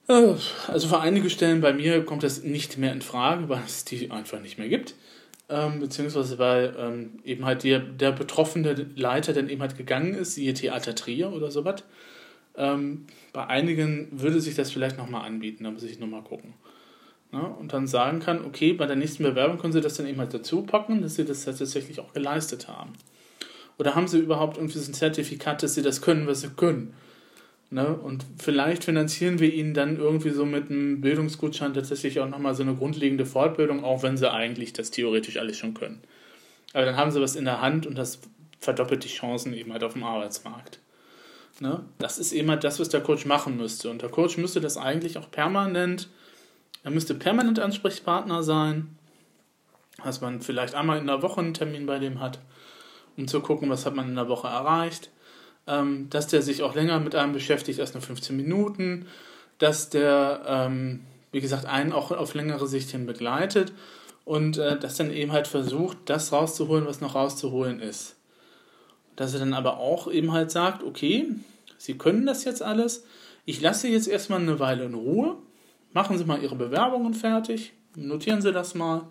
[0.08, 0.34] Äh,
[0.68, 4.10] also für einige Stellen bei mir kommt das nicht mehr in Frage, weil es die
[4.10, 4.94] einfach nicht mehr gibt
[5.48, 10.34] ähm, beziehungsweise weil ähm, eben halt der, der betroffene Leiter dann eben halt gegangen ist,
[10.34, 11.84] siehe Theater Trier oder sowas.
[12.56, 16.54] Ähm, bei einigen würde sich das vielleicht nochmal anbieten, da muss ich nochmal gucken.
[17.32, 20.18] Ja, und dann sagen kann, okay, bei der nächsten Bewerbung können Sie das dann eben
[20.18, 22.92] halt dazu packen, dass Sie das tatsächlich auch geleistet haben.
[23.78, 26.94] Oder haben Sie überhaupt irgendwie so ein Zertifikat, dass Sie das können, was Sie können?
[27.70, 27.94] Ne?
[27.94, 32.62] Und vielleicht finanzieren wir ihnen dann irgendwie so mit einem Bildungsgutschein tatsächlich auch nochmal so
[32.62, 36.00] eine grundlegende Fortbildung, auch wenn sie eigentlich das theoretisch alles schon können.
[36.72, 38.20] Aber dann haben sie was in der Hand und das
[38.60, 40.78] verdoppelt die Chancen eben halt auf dem Arbeitsmarkt.
[41.58, 41.84] Ne?
[41.98, 43.90] Das ist eben halt das, was der Coach machen müsste.
[43.90, 46.08] Und der Coach müsste das eigentlich auch permanent,
[46.84, 48.96] er müsste permanent Ansprechpartner sein,
[50.04, 52.38] dass man vielleicht einmal in der Woche einen Termin bei dem hat,
[53.16, 55.10] um zu gucken, was hat man in der Woche erreicht
[55.66, 59.06] ähm, dass der sich auch länger mit einem beschäftigt als nur 15 Minuten,
[59.58, 61.00] dass der, ähm,
[61.32, 63.72] wie gesagt, einen auch auf längere Sicht hin begleitet.
[64.24, 68.16] Und äh, dass dann eben halt versucht, das rauszuholen, was noch rauszuholen ist.
[69.14, 71.28] Dass er dann aber auch eben halt sagt, okay,
[71.78, 73.04] Sie können das jetzt alles,
[73.44, 75.36] ich lasse Sie jetzt erstmal eine Weile in Ruhe,
[75.92, 79.06] machen Sie mal Ihre Bewerbungen fertig, notieren Sie das mal,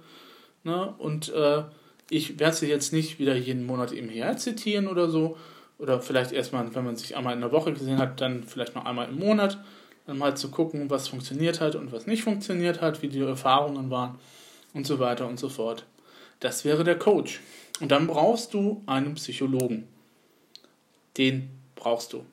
[0.63, 0.93] ne?
[0.97, 1.63] und äh,
[2.09, 5.37] ich werde Sie jetzt nicht wieder jeden Monat eben her zitieren oder so,
[5.77, 8.85] oder vielleicht erstmal, wenn man sich einmal in der Woche gesehen hat, dann vielleicht noch
[8.85, 9.59] einmal im Monat,
[10.05, 13.89] dann mal zu gucken, was funktioniert hat und was nicht funktioniert hat, wie die Erfahrungen
[13.89, 14.17] waren
[14.73, 15.85] und so weiter und so fort.
[16.39, 17.41] Das wäre der Coach.
[17.81, 19.87] Und dann brauchst du einen Psychologen.
[21.17, 22.25] Den brauchst du.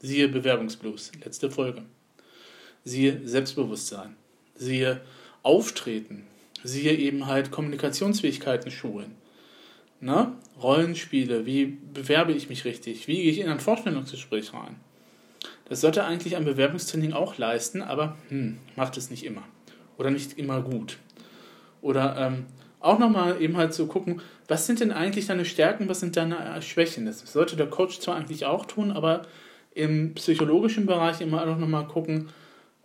[0.00, 1.82] Siehe Bewerbungsblues, letzte Folge.
[2.84, 4.16] Siehe Selbstbewusstsein.
[4.54, 5.00] Siehe
[5.42, 6.26] Auftreten.
[6.62, 9.16] Siehe eben halt Kommunikationsfähigkeiten schulen.
[10.00, 10.32] Ne?
[10.62, 14.76] Rollenspiele, wie bewerbe ich mich richtig, wie gehe ich in ein Vorstellungsgespräch rein.
[15.68, 19.42] Das sollte eigentlich ein Bewerbungstraining auch leisten, aber hm, macht es nicht immer.
[19.98, 20.98] Oder nicht immer gut.
[21.82, 22.46] Oder ähm,
[22.80, 26.16] auch nochmal eben halt zu so gucken, was sind denn eigentlich deine Stärken, was sind
[26.16, 27.06] deine Schwächen.
[27.06, 29.22] Das sollte der Coach zwar eigentlich auch tun, aber
[29.74, 32.28] im psychologischen Bereich immer auch nochmal gucken,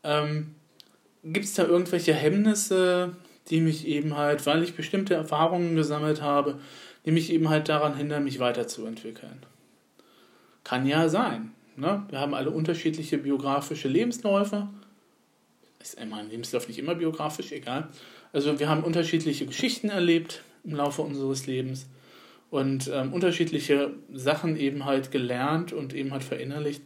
[0.03, 0.55] ähm,
[1.23, 3.15] gibt es da irgendwelche Hemmnisse,
[3.49, 6.59] die mich eben halt, weil ich bestimmte Erfahrungen gesammelt habe,
[7.05, 9.45] die mich eben halt daran hindern, mich weiterzuentwickeln.
[10.63, 11.51] Kann ja sein.
[11.75, 12.05] Ne?
[12.09, 14.67] Wir haben alle unterschiedliche biografische Lebensläufe.
[15.81, 17.89] Ist mein Lebenslauf nicht immer biografisch, egal.
[18.31, 21.87] Also wir haben unterschiedliche Geschichten erlebt im Laufe unseres Lebens
[22.49, 26.81] und ähm, unterschiedliche Sachen eben halt gelernt und eben halt verinnerlicht.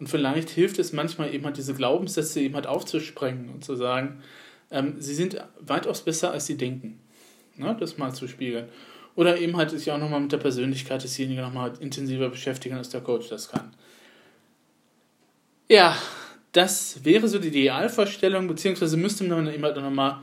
[0.00, 4.22] Und vielleicht hilft es manchmal eben halt diese Glaubenssätze eben halt aufzusprengen und zu sagen,
[4.70, 6.98] ähm, sie sind weitaus besser, als sie denken.
[7.56, 7.76] Ne?
[7.78, 8.68] Das mal zu spiegeln.
[9.16, 13.00] Oder eben halt sich auch nochmal mit der Persönlichkeit desjenigen nochmal intensiver beschäftigen, als der
[13.00, 13.72] Coach das kann.
[15.68, 15.96] Ja,
[16.52, 20.18] das wäre so die Idealvorstellung, beziehungsweise müsste man eben halt nochmal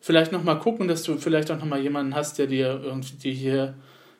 [0.00, 3.74] vielleicht nochmal gucken, dass du vielleicht auch nochmal jemanden hast, der dir irgendwie hier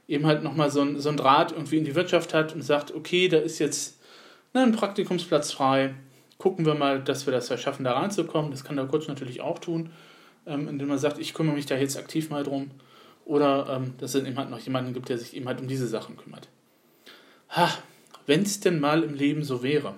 [0.06, 2.94] eben halt nochmal so, ein, so ein Draht irgendwie in die Wirtschaft hat und sagt,
[2.94, 4.00] okay, da ist jetzt
[4.52, 5.94] ne, ein Praktikumsplatz frei,
[6.36, 8.50] gucken wir mal, dass wir das ja schaffen, da reinzukommen.
[8.50, 9.90] Das kann der Coach natürlich auch tun,
[10.46, 12.70] ähm, indem er sagt, ich kümmere mich da jetzt aktiv mal drum.
[13.30, 15.86] Oder ähm, dass es eben halt noch jemanden gibt, der sich eben halt um diese
[15.86, 16.48] Sachen kümmert.
[17.50, 17.70] Ha,
[18.26, 19.94] wenn es denn mal im Leben so wäre.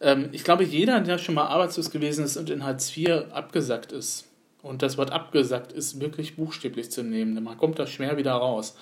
[0.00, 3.90] Ähm, ich glaube, jeder, der schon mal arbeitslos gewesen ist und in Hartz IV abgesackt
[3.90, 4.28] ist,
[4.62, 8.32] und das Wort abgesackt ist wirklich buchstäblich zu nehmen, denn man kommt da schwer wieder
[8.34, 8.76] raus.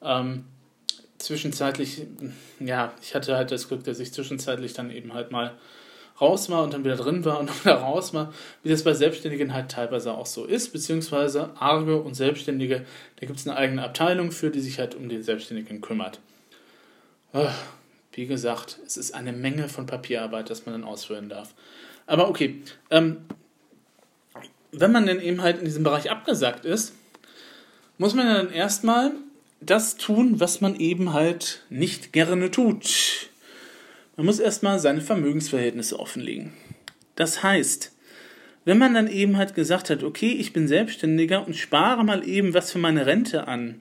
[0.00, 0.46] Ähm,
[1.18, 2.06] zwischenzeitlich,
[2.58, 5.52] ja, ich hatte halt das Glück, dass ich zwischenzeitlich dann eben halt mal
[6.22, 8.94] raus war und dann wieder drin war und dann wieder raus war, wie das bei
[8.94, 12.86] Selbstständigen halt teilweise auch so ist, beziehungsweise Arge und Selbstständige,
[13.20, 16.20] da gibt es eine eigene Abteilung für, die sich halt um den Selbstständigen kümmert.
[18.12, 21.54] Wie gesagt, es ist eine Menge von Papierarbeit, das man dann ausführen darf.
[22.06, 23.18] Aber okay, ähm,
[24.70, 26.94] wenn man dann eben halt in diesem Bereich abgesagt ist,
[27.98, 29.12] muss man dann erstmal
[29.60, 33.30] das tun, was man eben halt nicht gerne tut.
[34.22, 36.52] Man muss erstmal seine Vermögensverhältnisse offenlegen.
[37.16, 37.90] Das heißt,
[38.64, 42.54] wenn man dann eben halt gesagt hat, okay, ich bin Selbstständiger und spare mal eben
[42.54, 43.80] was für meine Rente an,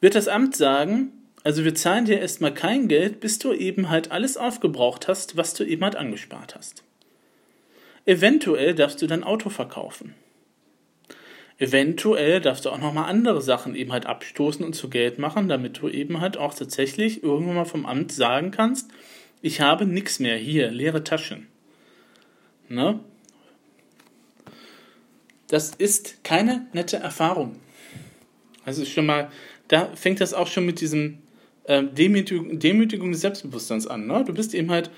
[0.00, 1.10] wird das Amt sagen,
[1.42, 5.54] also wir zahlen dir erstmal kein Geld, bis du eben halt alles aufgebraucht hast, was
[5.54, 6.84] du eben halt angespart hast.
[8.04, 10.14] Eventuell darfst du dein Auto verkaufen.
[11.58, 15.82] Eventuell darfst du auch nochmal andere Sachen eben halt abstoßen und zu Geld machen, damit
[15.82, 18.92] du eben halt auch tatsächlich irgendwann mal vom Amt sagen kannst,
[19.42, 21.46] ich habe nichts mehr hier, leere Taschen.
[22.68, 23.00] Ne?
[25.48, 27.56] Das ist keine nette Erfahrung.
[28.64, 29.30] Also schon mal,
[29.68, 31.18] da fängt das auch schon mit diesem
[31.64, 34.06] äh, Demütigung, Demütigung des Selbstbewusstseins an.
[34.06, 34.24] Ne?
[34.26, 34.90] Du bist eben halt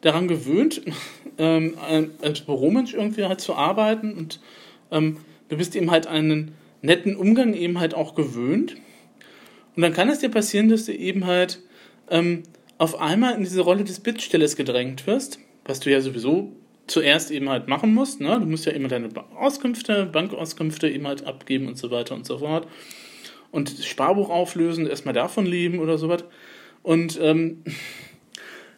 [0.00, 0.82] daran gewöhnt,
[1.38, 1.76] ähm,
[2.22, 4.40] als Büromensch irgendwie halt zu arbeiten und
[4.92, 5.18] ähm,
[5.48, 8.76] du bist eben halt einen netten Umgang eben halt auch gewöhnt.
[9.74, 11.60] Und dann kann es dir passieren, dass du eben halt
[12.08, 12.44] ähm,
[12.78, 16.52] auf einmal in diese Rolle des Bittstellers gedrängt wirst, was du ja sowieso
[16.86, 18.20] zuerst eben halt machen musst.
[18.20, 18.38] Ne?
[18.38, 22.38] Du musst ja immer deine Auskünfte, Bankauskünfte eben halt abgeben und so weiter und so
[22.38, 22.68] fort.
[23.50, 26.24] Und Sparbuch auflösen, erstmal davon leben oder sowas.
[26.82, 27.64] Und ähm,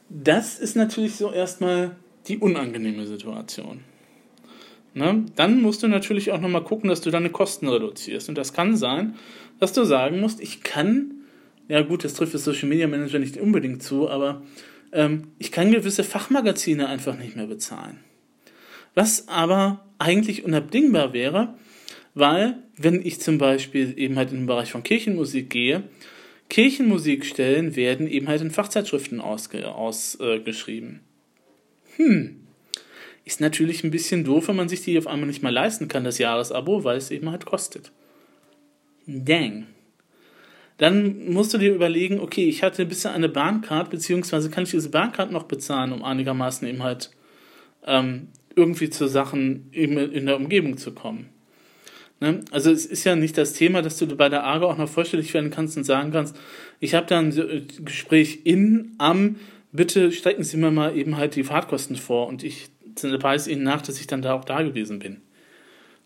[0.09, 1.96] das ist natürlich so erstmal
[2.28, 3.80] die unangenehme Situation.
[4.94, 5.26] Ne?
[5.36, 8.28] Dann musst du natürlich auch nochmal gucken, dass du deine Kosten reduzierst.
[8.28, 9.16] Und das kann sein,
[9.61, 11.18] dass du sagen musst, ich kann,
[11.69, 14.43] ja gut, das trifft das Social Media Manager nicht unbedingt zu, aber
[14.93, 18.01] ähm, ich kann gewisse Fachmagazine einfach nicht mehr bezahlen.
[18.95, 21.55] Was aber eigentlich unabdingbar wäre,
[22.14, 25.85] weil, wenn ich zum Beispiel eben halt in den Bereich von Kirchenmusik gehe,
[26.49, 29.71] Kirchenmusikstellen werden eben halt in Fachzeitschriften ausgeschrieben.
[29.75, 30.41] Aus, äh,
[31.97, 32.41] hm,
[33.25, 36.05] ist natürlich ein bisschen doof, wenn man sich die auf einmal nicht mal leisten kann,
[36.05, 37.93] das Jahresabo, weil es eben halt kostet.
[39.07, 39.66] Dang.
[40.79, 44.91] Dann musst du dir überlegen, okay, ich hatte bisher eine Bahncard, beziehungsweise kann ich diese
[44.91, 47.11] Bahncard noch bezahlen, um einigermaßen eben halt
[47.85, 51.29] ähm, irgendwie zu Sachen in der Umgebung zu kommen.
[52.20, 52.41] Ne?
[52.51, 55.33] Also es ist ja nicht das Thema, dass du bei der AGA auch noch vorstellig
[55.35, 56.37] werden kannst und sagen kannst,
[56.81, 59.37] ich habe da ein Gespräch in, am,
[59.72, 62.68] bitte strecken Sie mir mal eben halt die Fahrtkosten vor und ich
[63.03, 65.22] weise Ihnen nach, dass ich dann da auch da gewesen bin.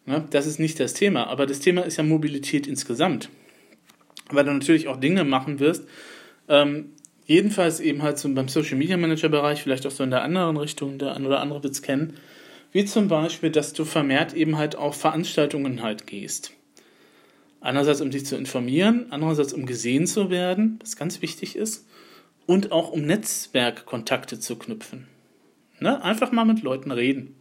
[0.04, 0.24] Ne?
[0.30, 3.30] Das ist nicht das Thema, aber das Thema ist ja Mobilität insgesamt.
[4.34, 5.86] Weil du natürlich auch Dinge machen wirst,
[6.48, 6.90] ähm,
[7.26, 10.56] jedenfalls eben halt so beim Social Media Manager Bereich, vielleicht auch so in der anderen
[10.56, 12.14] Richtung, der ein oder andere wird es kennen,
[12.72, 16.52] wie zum Beispiel, dass du vermehrt eben halt auf Veranstaltungen halt gehst.
[17.60, 21.86] Einerseits, um dich zu informieren, andererseits, um gesehen zu werden, was ganz wichtig ist,
[22.46, 25.06] und auch um Netzwerkkontakte zu knüpfen.
[25.78, 26.02] Ne?
[26.02, 27.36] Einfach mal mit Leuten reden.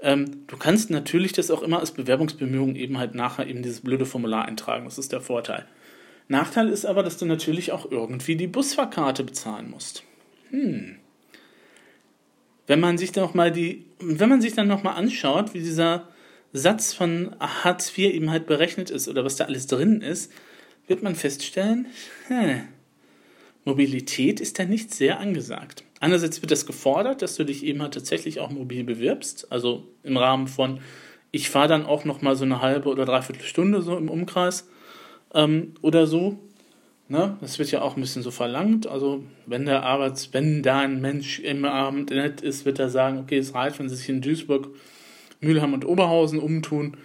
[0.00, 4.06] Ähm, du kannst natürlich das auch immer als Bewerbungsbemühung eben halt nachher eben dieses blöde
[4.06, 4.84] Formular eintragen.
[4.84, 5.66] Das ist der Vorteil.
[6.28, 10.02] Nachteil ist aber, dass du natürlich auch irgendwie die Busfahrkarte bezahlen musst.
[10.50, 10.96] Hm.
[12.66, 15.60] Wenn man sich dann noch mal die, wenn man sich dann noch mal anschaut, wie
[15.60, 16.08] dieser
[16.52, 20.32] Satz von Hartz IV eben halt berechnet ist oder was da alles drin ist,
[20.88, 21.86] wird man feststellen,
[22.28, 22.62] hm,
[23.64, 25.84] Mobilität ist da nicht sehr angesagt.
[25.98, 30.16] Einerseits wird das gefordert, dass du dich eben halt tatsächlich auch mobil bewirbst, also im
[30.16, 30.80] Rahmen von,
[31.32, 34.68] ich fahre dann auch noch mal so eine halbe oder dreiviertel Stunde so im Umkreis
[35.36, 36.38] ähm, oder so.
[37.08, 37.36] Ne?
[37.40, 38.88] Das wird ja auch ein bisschen so verlangt.
[38.88, 43.18] Also wenn der Arbeits, wenn da ein Mensch im Abend nett ist, wird er sagen,
[43.18, 44.70] okay, es reicht, wenn sie sich in Duisburg,
[45.40, 46.96] Mülheim und Oberhausen umtun.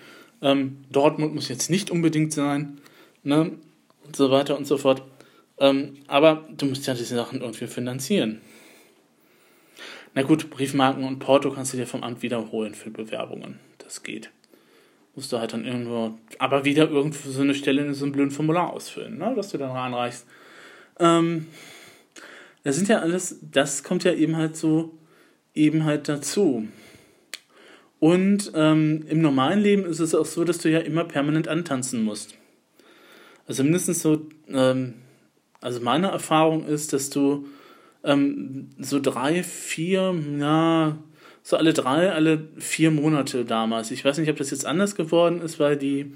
[0.42, 2.80] Ähm, Dortmund muss jetzt nicht unbedingt sein,
[3.22, 3.52] ne?
[4.04, 5.04] Und so weiter und so fort.
[5.60, 8.42] Ähm, aber du musst ja diese Sachen irgendwie finanzieren.
[10.16, 13.60] Na gut, Briefmarken und Porto kannst du dir vom Amt wiederholen für Bewerbungen.
[13.78, 14.32] Das geht
[15.16, 18.32] musst du halt dann irgendwo, aber wieder irgendwo so eine Stelle in so einem blöden
[18.32, 20.26] Formular ausfüllen, ne, dass du dann reinreichst.
[21.00, 21.48] Ähm,
[22.64, 24.98] das sind ja alles, das kommt ja eben halt so,
[25.54, 26.68] eben halt dazu.
[28.00, 32.04] Und ähm, im normalen Leben ist es auch so, dass du ja immer permanent antanzen
[32.04, 32.36] musst.
[33.48, 34.96] Also mindestens so, ähm,
[35.60, 37.48] also meine Erfahrung ist, dass du
[38.04, 40.98] ähm, so drei, vier, ja,
[41.44, 43.92] so alle drei, alle vier Monate damals.
[43.92, 46.14] Ich weiß nicht, ob das jetzt anders geworden ist, weil die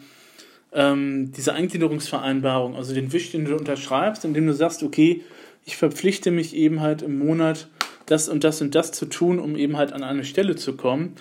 [0.74, 5.22] ähm, diese Eingliederungsvereinbarung, also den Wisch, den du unterschreibst, indem du sagst, okay,
[5.66, 7.68] ich verpflichte mich eben halt im Monat
[8.06, 11.16] das und das und das zu tun, um eben halt an eine Stelle zu kommen.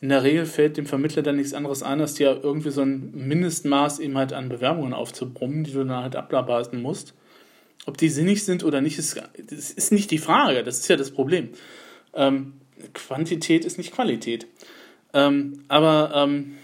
[0.00, 3.12] In der Regel fällt dem Vermittler dann nichts anderes ein, als dir irgendwie so ein
[3.14, 7.14] Mindestmaß eben halt an Bewerbungen aufzubrummen, die du dann halt abarbeiten musst.
[7.86, 11.12] Ob die sinnig sind oder nicht, ist, ist nicht die Frage, das ist ja das
[11.12, 11.50] Problem.
[12.12, 12.54] Ähm,
[12.94, 14.46] Quantität ist nicht Qualität.
[15.12, 16.56] Ähm, aber, ähm,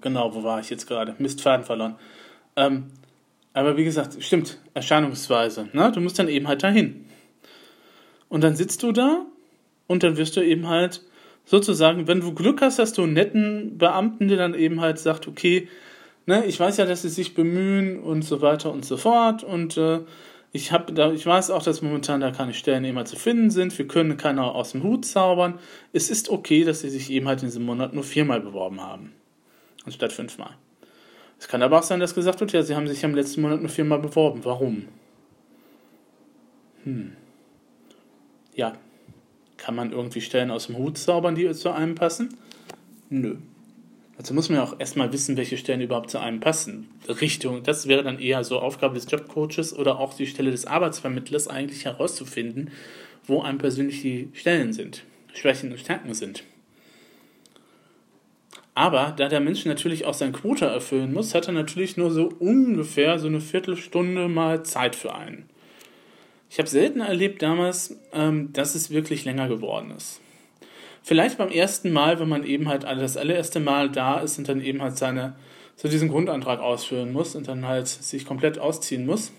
[0.00, 1.14] genau, wo war ich jetzt gerade?
[1.18, 1.96] Mist, Faden verloren.
[2.56, 2.90] Ähm,
[3.52, 5.68] aber wie gesagt, stimmt, Erscheinungsweise.
[5.72, 5.92] Ne?
[5.92, 7.06] Du musst dann eben halt dahin.
[8.28, 9.26] Und dann sitzt du da
[9.86, 11.02] und dann wirst du eben halt
[11.44, 15.28] sozusagen, wenn du Glück hast, dass du einen netten Beamten, der dann eben halt sagt,
[15.28, 15.68] okay,
[16.26, 19.76] ne, ich weiß ja, dass sie sich bemühen und so weiter und so fort und
[19.76, 20.00] äh,
[20.54, 23.76] ich, hab ich weiß auch, dass momentan da keine Stellen immer zu finden sind.
[23.76, 25.58] Wir können keiner aus dem Hut zaubern.
[25.92, 29.12] Es ist okay, dass sie sich eben halt in diesem Monat nur viermal beworben haben.
[29.84, 30.56] Anstatt fünfmal.
[31.40, 33.62] Es kann aber auch sein, dass gesagt wird, ja, sie haben sich im letzten Monat
[33.62, 34.44] nur viermal beworben.
[34.44, 34.86] Warum?
[36.84, 37.16] Hm.
[38.54, 38.74] Ja.
[39.56, 42.36] Kann man irgendwie Stellen aus dem Hut zaubern, die zu einem passen?
[43.10, 43.38] Nö.
[44.16, 46.88] Also muss man ja auch erstmal wissen, welche Stellen überhaupt zu einem passen.
[47.08, 51.48] Richtung, das wäre dann eher so Aufgabe des Jobcoaches oder auch die Stelle des Arbeitsvermittlers,
[51.48, 52.70] eigentlich herauszufinden,
[53.26, 56.44] wo einem persönlich die Stellen sind, Schwächen und Stärken sind.
[58.74, 62.28] Aber da der Mensch natürlich auch sein Quota erfüllen muss, hat er natürlich nur so
[62.38, 65.48] ungefähr so eine Viertelstunde mal Zeit für einen.
[66.50, 70.20] Ich habe selten erlebt damals, ähm, dass es wirklich länger geworden ist.
[71.06, 74.62] Vielleicht beim ersten Mal, wenn man eben halt das allererste Mal da ist und dann
[74.62, 75.34] eben halt seine,
[75.76, 79.30] so diesen Grundantrag ausführen muss und dann halt sich komplett ausziehen muss,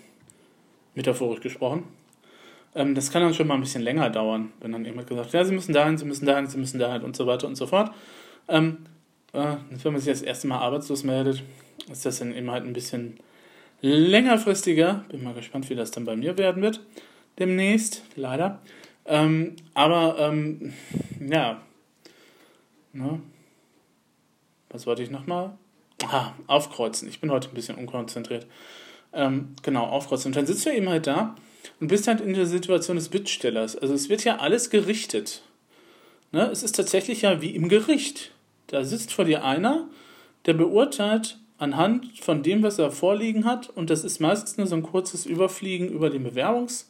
[0.94, 1.82] metaphorisch gesprochen.
[2.76, 5.44] Ähm, das kann dann schon mal ein bisschen länger dauern, wenn dann jemand gesagt ja,
[5.44, 7.90] Sie müssen dahin, Sie müssen dahin, Sie müssen dahin und so weiter und so fort.
[8.46, 8.86] Ähm,
[9.32, 11.42] äh, wenn man sich das erste Mal arbeitslos meldet,
[11.90, 13.18] ist das dann eben halt ein bisschen
[13.80, 15.04] längerfristiger.
[15.08, 16.78] Bin mal gespannt, wie das dann bei mir werden wird.
[17.40, 18.60] Demnächst, leider.
[19.06, 20.72] Ähm, aber, ähm,
[21.20, 21.60] ja.
[22.92, 23.20] Ne?
[24.70, 25.56] Was wollte ich nochmal?
[26.04, 27.08] Ah, aufkreuzen.
[27.08, 28.46] Ich bin heute ein bisschen unkonzentriert.
[29.12, 30.30] Ähm, genau, aufkreuzen.
[30.30, 31.36] Und dann sitzt du eben halt da
[31.80, 33.76] und bist halt in der Situation des Bittstellers.
[33.76, 35.42] Also es wird ja alles gerichtet.
[36.32, 36.50] Ne?
[36.50, 38.32] Es ist tatsächlich ja wie im Gericht.
[38.66, 39.88] Da sitzt vor dir einer,
[40.44, 44.76] der beurteilt anhand von dem, was er vorliegen hat, und das ist meistens nur so
[44.76, 46.86] ein kurzes Überfliegen über den Bewerbungs-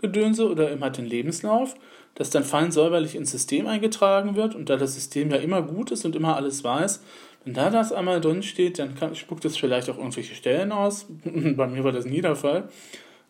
[0.00, 1.74] Gedönse oder eben halt den Lebenslauf,
[2.14, 5.90] das dann fein säuberlich ins System eingetragen wird und da das System ja immer gut
[5.90, 7.02] ist und immer alles weiß,
[7.44, 11.06] wenn da das einmal drin steht, dann kann, spuckt es vielleicht auch irgendwelche Stellen aus.
[11.24, 12.68] Bei mir war das nie der Fall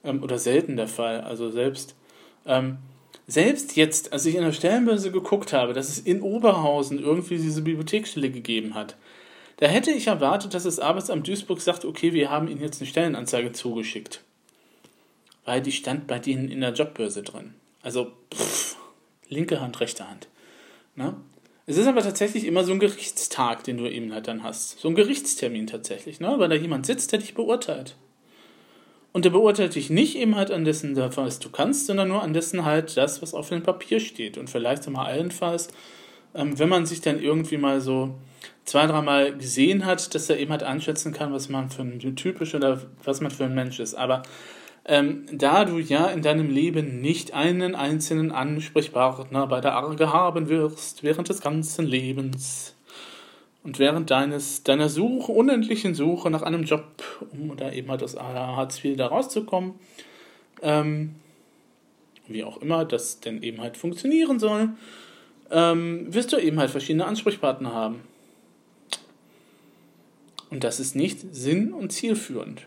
[0.05, 1.21] ähm, oder selten der Fall.
[1.21, 1.95] Also selbst
[2.47, 2.79] ähm,
[3.27, 7.63] selbst jetzt, als ich in der Stellenbörse geguckt habe, dass es in Oberhausen irgendwie diese
[7.63, 8.97] Bibliotheksstelle gegeben hat,
[9.59, 12.89] da hätte ich erwartet, dass das Arbeitsamt Duisburg sagt, okay, wir haben Ihnen jetzt eine
[12.89, 14.25] Stellenanzeige zugeschickt
[15.51, 17.55] weil die stand bei denen in der Jobbörse drin.
[17.83, 18.77] Also pff,
[19.29, 20.29] linke Hand, rechte Hand.
[20.95, 21.17] Ne?
[21.67, 24.79] Es ist aber tatsächlich immer so ein Gerichtstag, den du eben halt dann hast.
[24.79, 26.37] So ein Gerichtstermin tatsächlich, ne?
[26.39, 27.97] weil da jemand sitzt, der dich beurteilt.
[29.11, 32.33] Und der beurteilt dich nicht eben halt an dessen, was du kannst, sondern nur an
[32.33, 34.39] dessen halt das, was auf dem Papier steht.
[34.39, 35.67] Und vielleicht mal allenfalls,
[36.33, 38.15] ähm, wenn man sich dann irgendwie mal so
[38.67, 42.55] zwei, dreimal gesehen hat, dass er eben halt einschätzen kann, was man für ein typisch
[42.55, 43.97] oder was man für ein Mensch ist.
[43.97, 44.23] Aber
[44.87, 50.49] ähm, da du ja in deinem Leben nicht einen einzelnen Ansprechpartner bei der Arge haben
[50.49, 52.75] wirst während des ganzen Lebens
[53.63, 56.85] und während deines, deiner Suche, unendlichen Suche nach einem Job,
[57.33, 59.75] um da eben halt aus Hartz IV da rauszukommen,
[60.63, 61.17] ähm,
[62.27, 64.71] wie auch immer das denn eben halt funktionieren soll,
[65.51, 68.01] ähm, wirst du eben halt verschiedene Ansprechpartner haben.
[70.49, 72.67] Und das ist nicht sinn- und zielführend.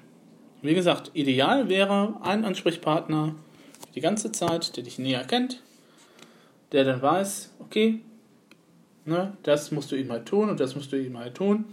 [0.64, 3.36] Wie gesagt, ideal wäre ein Ansprechpartner
[3.95, 5.61] die ganze Zeit, der dich näher kennt,
[6.72, 7.99] der dann weiß, okay,
[9.03, 11.66] ne, das musst du eben halt tun und das musst du eben halt tun.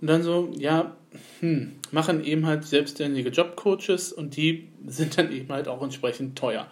[0.00, 0.94] Und dann so, ja,
[1.40, 6.68] hm, machen eben halt selbstständige Jobcoaches und die sind dann eben halt auch entsprechend teuer,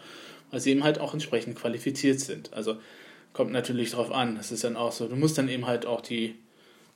[0.53, 2.53] weil sie eben halt auch entsprechend qualifiziert sind.
[2.53, 2.76] Also
[3.32, 6.01] kommt natürlich drauf an, das ist dann auch so, du musst dann eben halt auch
[6.01, 6.37] die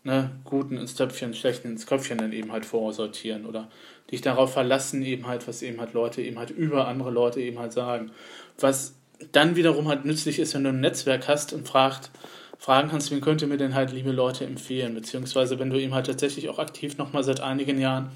[0.05, 3.69] ne, guten ins Töpfchen, schlechten ins Köpfchen dann eben halt vorsortieren oder
[4.11, 7.59] dich darauf verlassen, eben halt, was eben halt Leute eben halt über andere Leute eben
[7.59, 8.11] halt sagen.
[8.59, 8.95] Was
[9.33, 12.11] dann wiederum halt nützlich ist, wenn du ein Netzwerk hast und fragt,
[12.59, 16.07] fragen kannst, wen könnte mir denn halt liebe Leute empfehlen, beziehungsweise wenn du eben halt
[16.07, 18.11] tatsächlich auch aktiv nochmal seit einigen Jahren,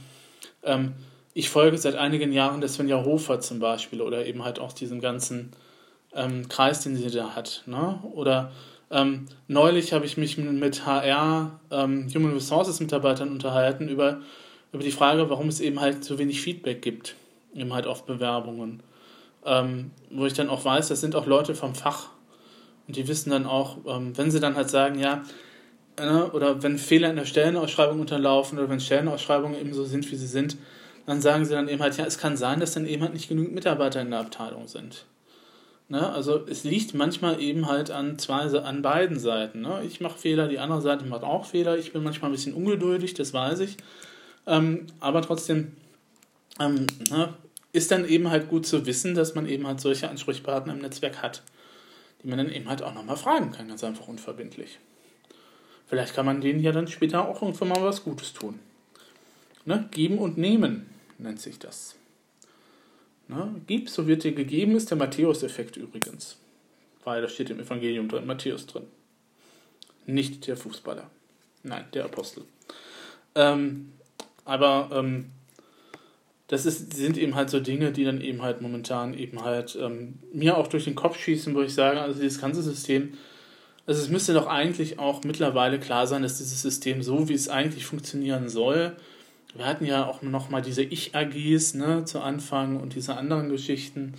[0.62, 0.94] ähm,
[1.34, 5.00] ich folge seit einigen Jahren der Svenja Hofer zum Beispiel oder eben halt auch diesem
[5.00, 5.52] ganzen
[6.14, 8.00] ähm, Kreis, den sie da hat, ne?
[8.12, 8.52] oder
[8.90, 14.20] ähm, neulich habe ich mich mit HR, ähm, Human Resources Mitarbeitern unterhalten über
[14.72, 17.14] über die Frage, warum es eben halt so wenig Feedback gibt,
[17.54, 18.82] eben halt auf Bewerbungen.
[19.44, 22.10] Ähm, wo ich dann auch weiß, das sind auch Leute vom Fach
[22.86, 25.24] und die wissen dann auch, ähm, wenn sie dann halt sagen, ja,
[25.96, 30.16] äh, oder wenn Fehler in der Stellenausschreibung unterlaufen oder wenn Stellenausschreibungen eben so sind, wie
[30.16, 30.56] sie sind,
[31.06, 33.28] dann sagen sie dann eben halt, ja, es kann sein, dass dann eben halt nicht
[33.28, 35.04] genügend Mitarbeiter in der Abteilung sind.
[35.88, 36.08] Ne?
[36.10, 39.60] Also es liegt manchmal eben halt an zwei, an beiden Seiten.
[39.60, 39.82] Ne?
[39.84, 41.76] Ich mache Fehler, die andere Seite macht auch Fehler.
[41.76, 43.76] Ich bin manchmal ein bisschen ungeduldig, das weiß ich.
[44.46, 45.72] Ähm, aber trotzdem
[46.60, 47.34] ähm, ne,
[47.72, 51.22] ist dann eben halt gut zu wissen, dass man eben halt solche Ansprechpartner im Netzwerk
[51.22, 51.42] hat,
[52.22, 54.78] die man dann eben halt auch nochmal fragen kann, ganz einfach unverbindlich.
[55.86, 58.58] Vielleicht kann man denen ja dann später auch irgendwann mal was Gutes tun.
[59.64, 59.88] Ne?
[59.90, 60.86] Geben und nehmen
[61.18, 61.96] nennt sich das.
[63.28, 63.60] Ne?
[63.66, 66.38] Gib, so wird dir gegeben, ist der Matthäus-Effekt übrigens.
[67.04, 68.84] Weil da steht im Evangelium drin, Matthäus drin.
[70.06, 71.10] Nicht der Fußballer.
[71.62, 72.44] Nein, der Apostel.
[73.34, 73.92] Ähm,
[74.44, 75.30] aber ähm,
[76.48, 80.18] das ist, sind eben halt so Dinge, die dann eben halt momentan eben halt ähm,
[80.32, 83.14] mir auch durch den Kopf schießen, wo ich sage, also dieses ganze System,
[83.86, 87.48] also es müsste doch eigentlich auch mittlerweile klar sein, dass dieses System so, wie es
[87.48, 88.96] eigentlich funktionieren soll,
[89.54, 94.14] wir hatten ja auch noch mal diese Ich-AGs ne, zu Anfang und diese anderen Geschichten,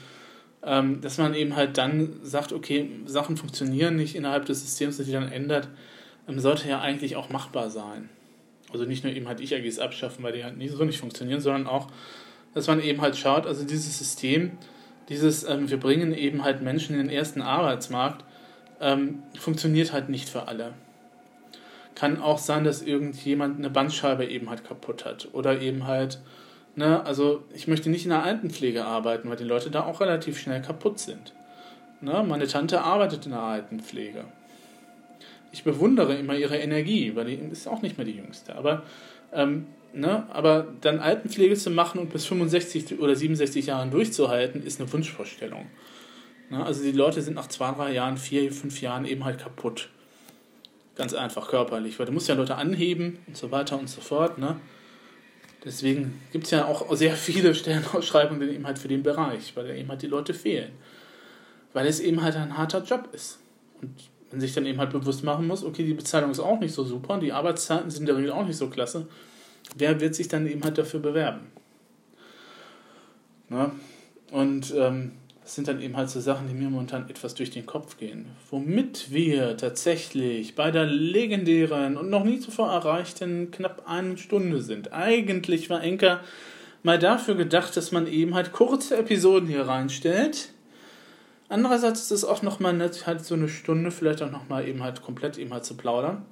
[0.64, 5.12] ähm, dass man eben halt dann sagt, okay, Sachen funktionieren nicht innerhalb des Systems, sich
[5.12, 5.70] dann ändert,
[6.28, 8.10] ähm, sollte ja eigentlich auch machbar sein.
[8.74, 11.68] Also nicht nur eben halt Ich-AGs abschaffen, weil die halt nicht so nicht funktionieren, sondern
[11.68, 11.88] auch,
[12.54, 14.58] dass man eben halt schaut, also dieses System,
[15.10, 18.26] dieses, ähm, wir bringen eben halt Menschen in den ersten Arbeitsmarkt,
[18.82, 20.74] ähm, funktioniert halt nicht für alle.
[21.96, 26.20] Kann auch sein, dass irgendjemand eine Bandscheibe eben halt kaputt hat oder eben halt,
[26.76, 30.40] ne, also ich möchte nicht in der Altenpflege arbeiten, weil die Leute da auch relativ
[30.40, 31.34] schnell kaputt sind.
[32.02, 34.26] Ne, meine Tante arbeitet in der Altenpflege.
[35.54, 38.56] Ich bewundere immer ihre Energie, weil die ist auch nicht mehr die jüngste.
[38.56, 38.82] Aber,
[39.32, 44.82] ähm, ne, aber dann Altenpflege zu machen und bis 65 oder 67 Jahren durchzuhalten, ist
[44.82, 45.68] eine Wunschvorstellung.
[46.50, 49.90] Ne, also die Leute sind nach zwei, drei Jahren, vier, fünf Jahren eben halt kaputt.
[50.96, 54.40] Ganz einfach körperlich, weil du musst ja Leute anheben und so weiter und so fort.
[54.40, 54.60] Ne?
[55.64, 59.90] Deswegen gibt es ja auch sehr viele Stellenausschreibungen eben halt für den Bereich, weil eben
[59.90, 60.72] halt die Leute fehlen.
[61.74, 63.40] Weil es eben halt ein harter Job ist.
[63.82, 63.92] Und
[64.34, 66.84] man sich dann eben halt bewusst machen muss, okay, die Bezahlung ist auch nicht so
[66.84, 69.08] super, die Arbeitszeiten sind in der Regel auch nicht so klasse.
[69.78, 71.52] Wer wird sich dann eben halt dafür bewerben?
[73.50, 73.72] Ne?
[74.32, 75.12] Und ähm,
[75.44, 78.26] das sind dann eben halt so Sachen, die mir momentan etwas durch den Kopf gehen.
[78.50, 84.94] Womit wir tatsächlich bei der legendären und noch nie zuvor erreichten knapp eine Stunde sind.
[84.94, 86.22] Eigentlich war Enker
[86.82, 90.53] mal dafür gedacht, dass man eben halt kurze Episoden hier reinstellt.
[91.54, 95.04] Andererseits ist es auch nochmal nett, halt so eine Stunde vielleicht auch nochmal eben halt
[95.04, 96.26] komplett eben halt zu plaudern.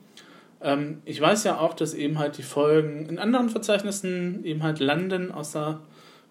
[0.64, 4.80] Ähm, ich weiß ja auch, dass eben halt die Folgen in anderen Verzeichnissen eben halt
[4.80, 5.80] landen, außer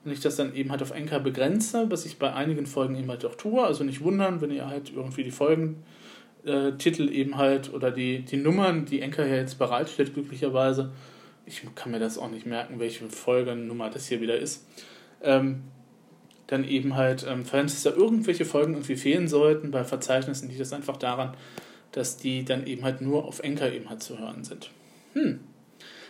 [0.02, 3.08] wenn ich das dann eben halt auf Anchor begrenze, was ich bei einigen Folgen eben
[3.08, 3.62] halt auch tue.
[3.64, 8.38] Also nicht wundern, wenn ihr halt irgendwie die Folgentitel äh, eben halt oder die, die
[8.38, 10.90] Nummern, die Anchor ja jetzt bereitstellt, glücklicherweise.
[11.46, 14.66] Ich kann mir das auch nicht merken, welche Folgennummer das hier wieder ist.
[15.22, 15.62] Ähm,
[16.50, 20.72] dann eben halt, ähm, falls da irgendwelche Folgen irgendwie fehlen sollten bei Verzeichnissen, liegt das
[20.72, 21.36] einfach daran,
[21.92, 24.70] dass die dann eben halt nur auf Anchor eben halt zu hören sind.
[25.14, 25.40] Hm.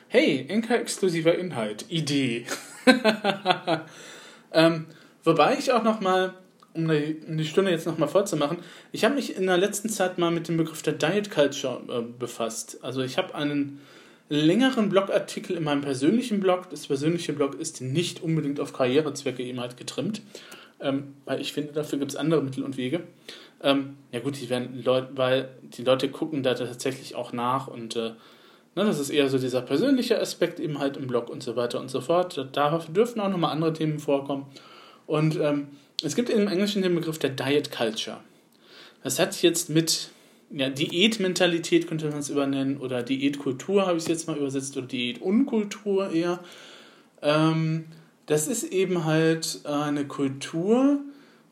[0.08, 1.84] Hey, Anchor-exklusiver Inhalt.
[1.90, 2.46] Idee.
[4.52, 4.86] ähm,
[5.24, 6.34] wobei ich auch noch mal,
[6.72, 8.58] um die, um die Stunde jetzt noch mal vorzumachen,
[8.92, 12.02] ich habe mich in der letzten Zeit mal mit dem Begriff der Diet Culture äh,
[12.18, 12.78] befasst.
[12.82, 13.80] Also ich habe einen
[14.30, 16.70] längeren Blogartikel in meinem persönlichen Blog.
[16.70, 20.22] Das persönliche Blog ist nicht unbedingt auf Karrierezwecke eben halt getrimmt,
[20.80, 23.02] ähm, weil ich finde, dafür gibt es andere Mittel und Wege.
[23.62, 27.96] Ähm, ja gut, die werden Leute, weil die Leute gucken da tatsächlich auch nach und
[27.96, 28.12] äh,
[28.76, 31.80] Ne, das ist eher so dieser persönliche Aspekt eben halt im Blog und so weiter
[31.80, 32.46] und so fort.
[32.52, 34.46] Da dürfen auch nochmal andere Themen vorkommen.
[35.06, 35.68] Und ähm,
[36.04, 38.18] es gibt im Englischen den Begriff der Diet Culture.
[39.02, 40.10] Das hat jetzt mit
[40.50, 44.86] ja, Diätmentalität könnte man es übernennen oder Diätkultur habe ich es jetzt mal übersetzt oder
[44.86, 46.40] Diätunkultur eher.
[47.22, 47.84] Ähm,
[48.26, 51.00] das ist eben halt eine Kultur,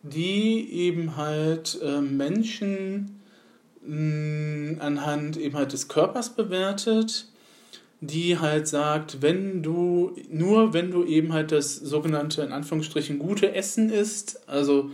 [0.03, 3.14] die eben halt äh, Menschen
[4.80, 7.26] anhand eben halt des Körpers bewertet,
[8.01, 13.55] die halt sagt, wenn du, nur wenn du eben halt das sogenannte, in Anführungsstrichen, gute
[13.55, 14.90] Essen isst, also,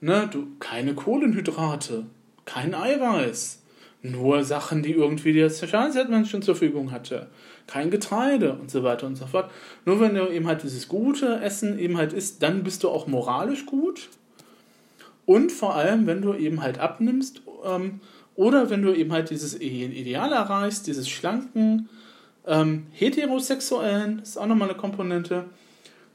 [0.00, 2.06] ne, du, keine Kohlenhydrate,
[2.48, 3.62] kein Eiweiß,
[4.02, 7.26] nur Sachen, die irgendwie der Sozialzeitmensch schon zur Verfügung hatte,
[7.66, 9.50] kein Getreide und so weiter und so fort.
[9.84, 13.06] Nur wenn du eben halt dieses gute Essen eben halt isst, dann bist du auch
[13.06, 14.08] moralisch gut.
[15.26, 18.00] Und vor allem, wenn du eben halt abnimmst, ähm,
[18.34, 21.90] oder wenn du eben halt dieses Ideal erreichst, dieses schlanken,
[22.46, 25.44] ähm, heterosexuellen, ist auch nochmal eine Komponente,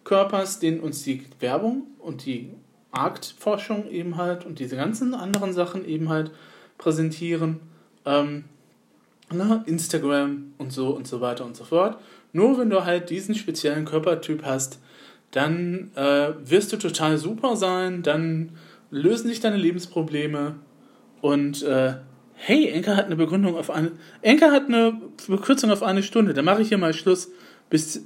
[0.03, 2.49] Körpers, den uns die Werbung und die
[2.93, 6.31] Marktforschung eben halt und diese ganzen anderen Sachen eben halt
[6.77, 7.59] präsentieren.
[8.05, 8.45] Ähm,
[9.31, 11.97] na, Instagram und so und so weiter und so fort.
[12.33, 14.79] Nur wenn du halt diesen speziellen Körpertyp hast,
[15.31, 18.51] dann äh, wirst du total super sein, dann
[18.91, 20.55] lösen sich deine Lebensprobleme
[21.21, 21.95] und äh,
[22.35, 23.93] hey, Enker hat eine Begründung auf eine.
[24.21, 26.33] Enker hat eine Verkürzung auf eine Stunde.
[26.33, 27.31] Da mache ich hier mal Schluss.
[27.69, 28.05] Bis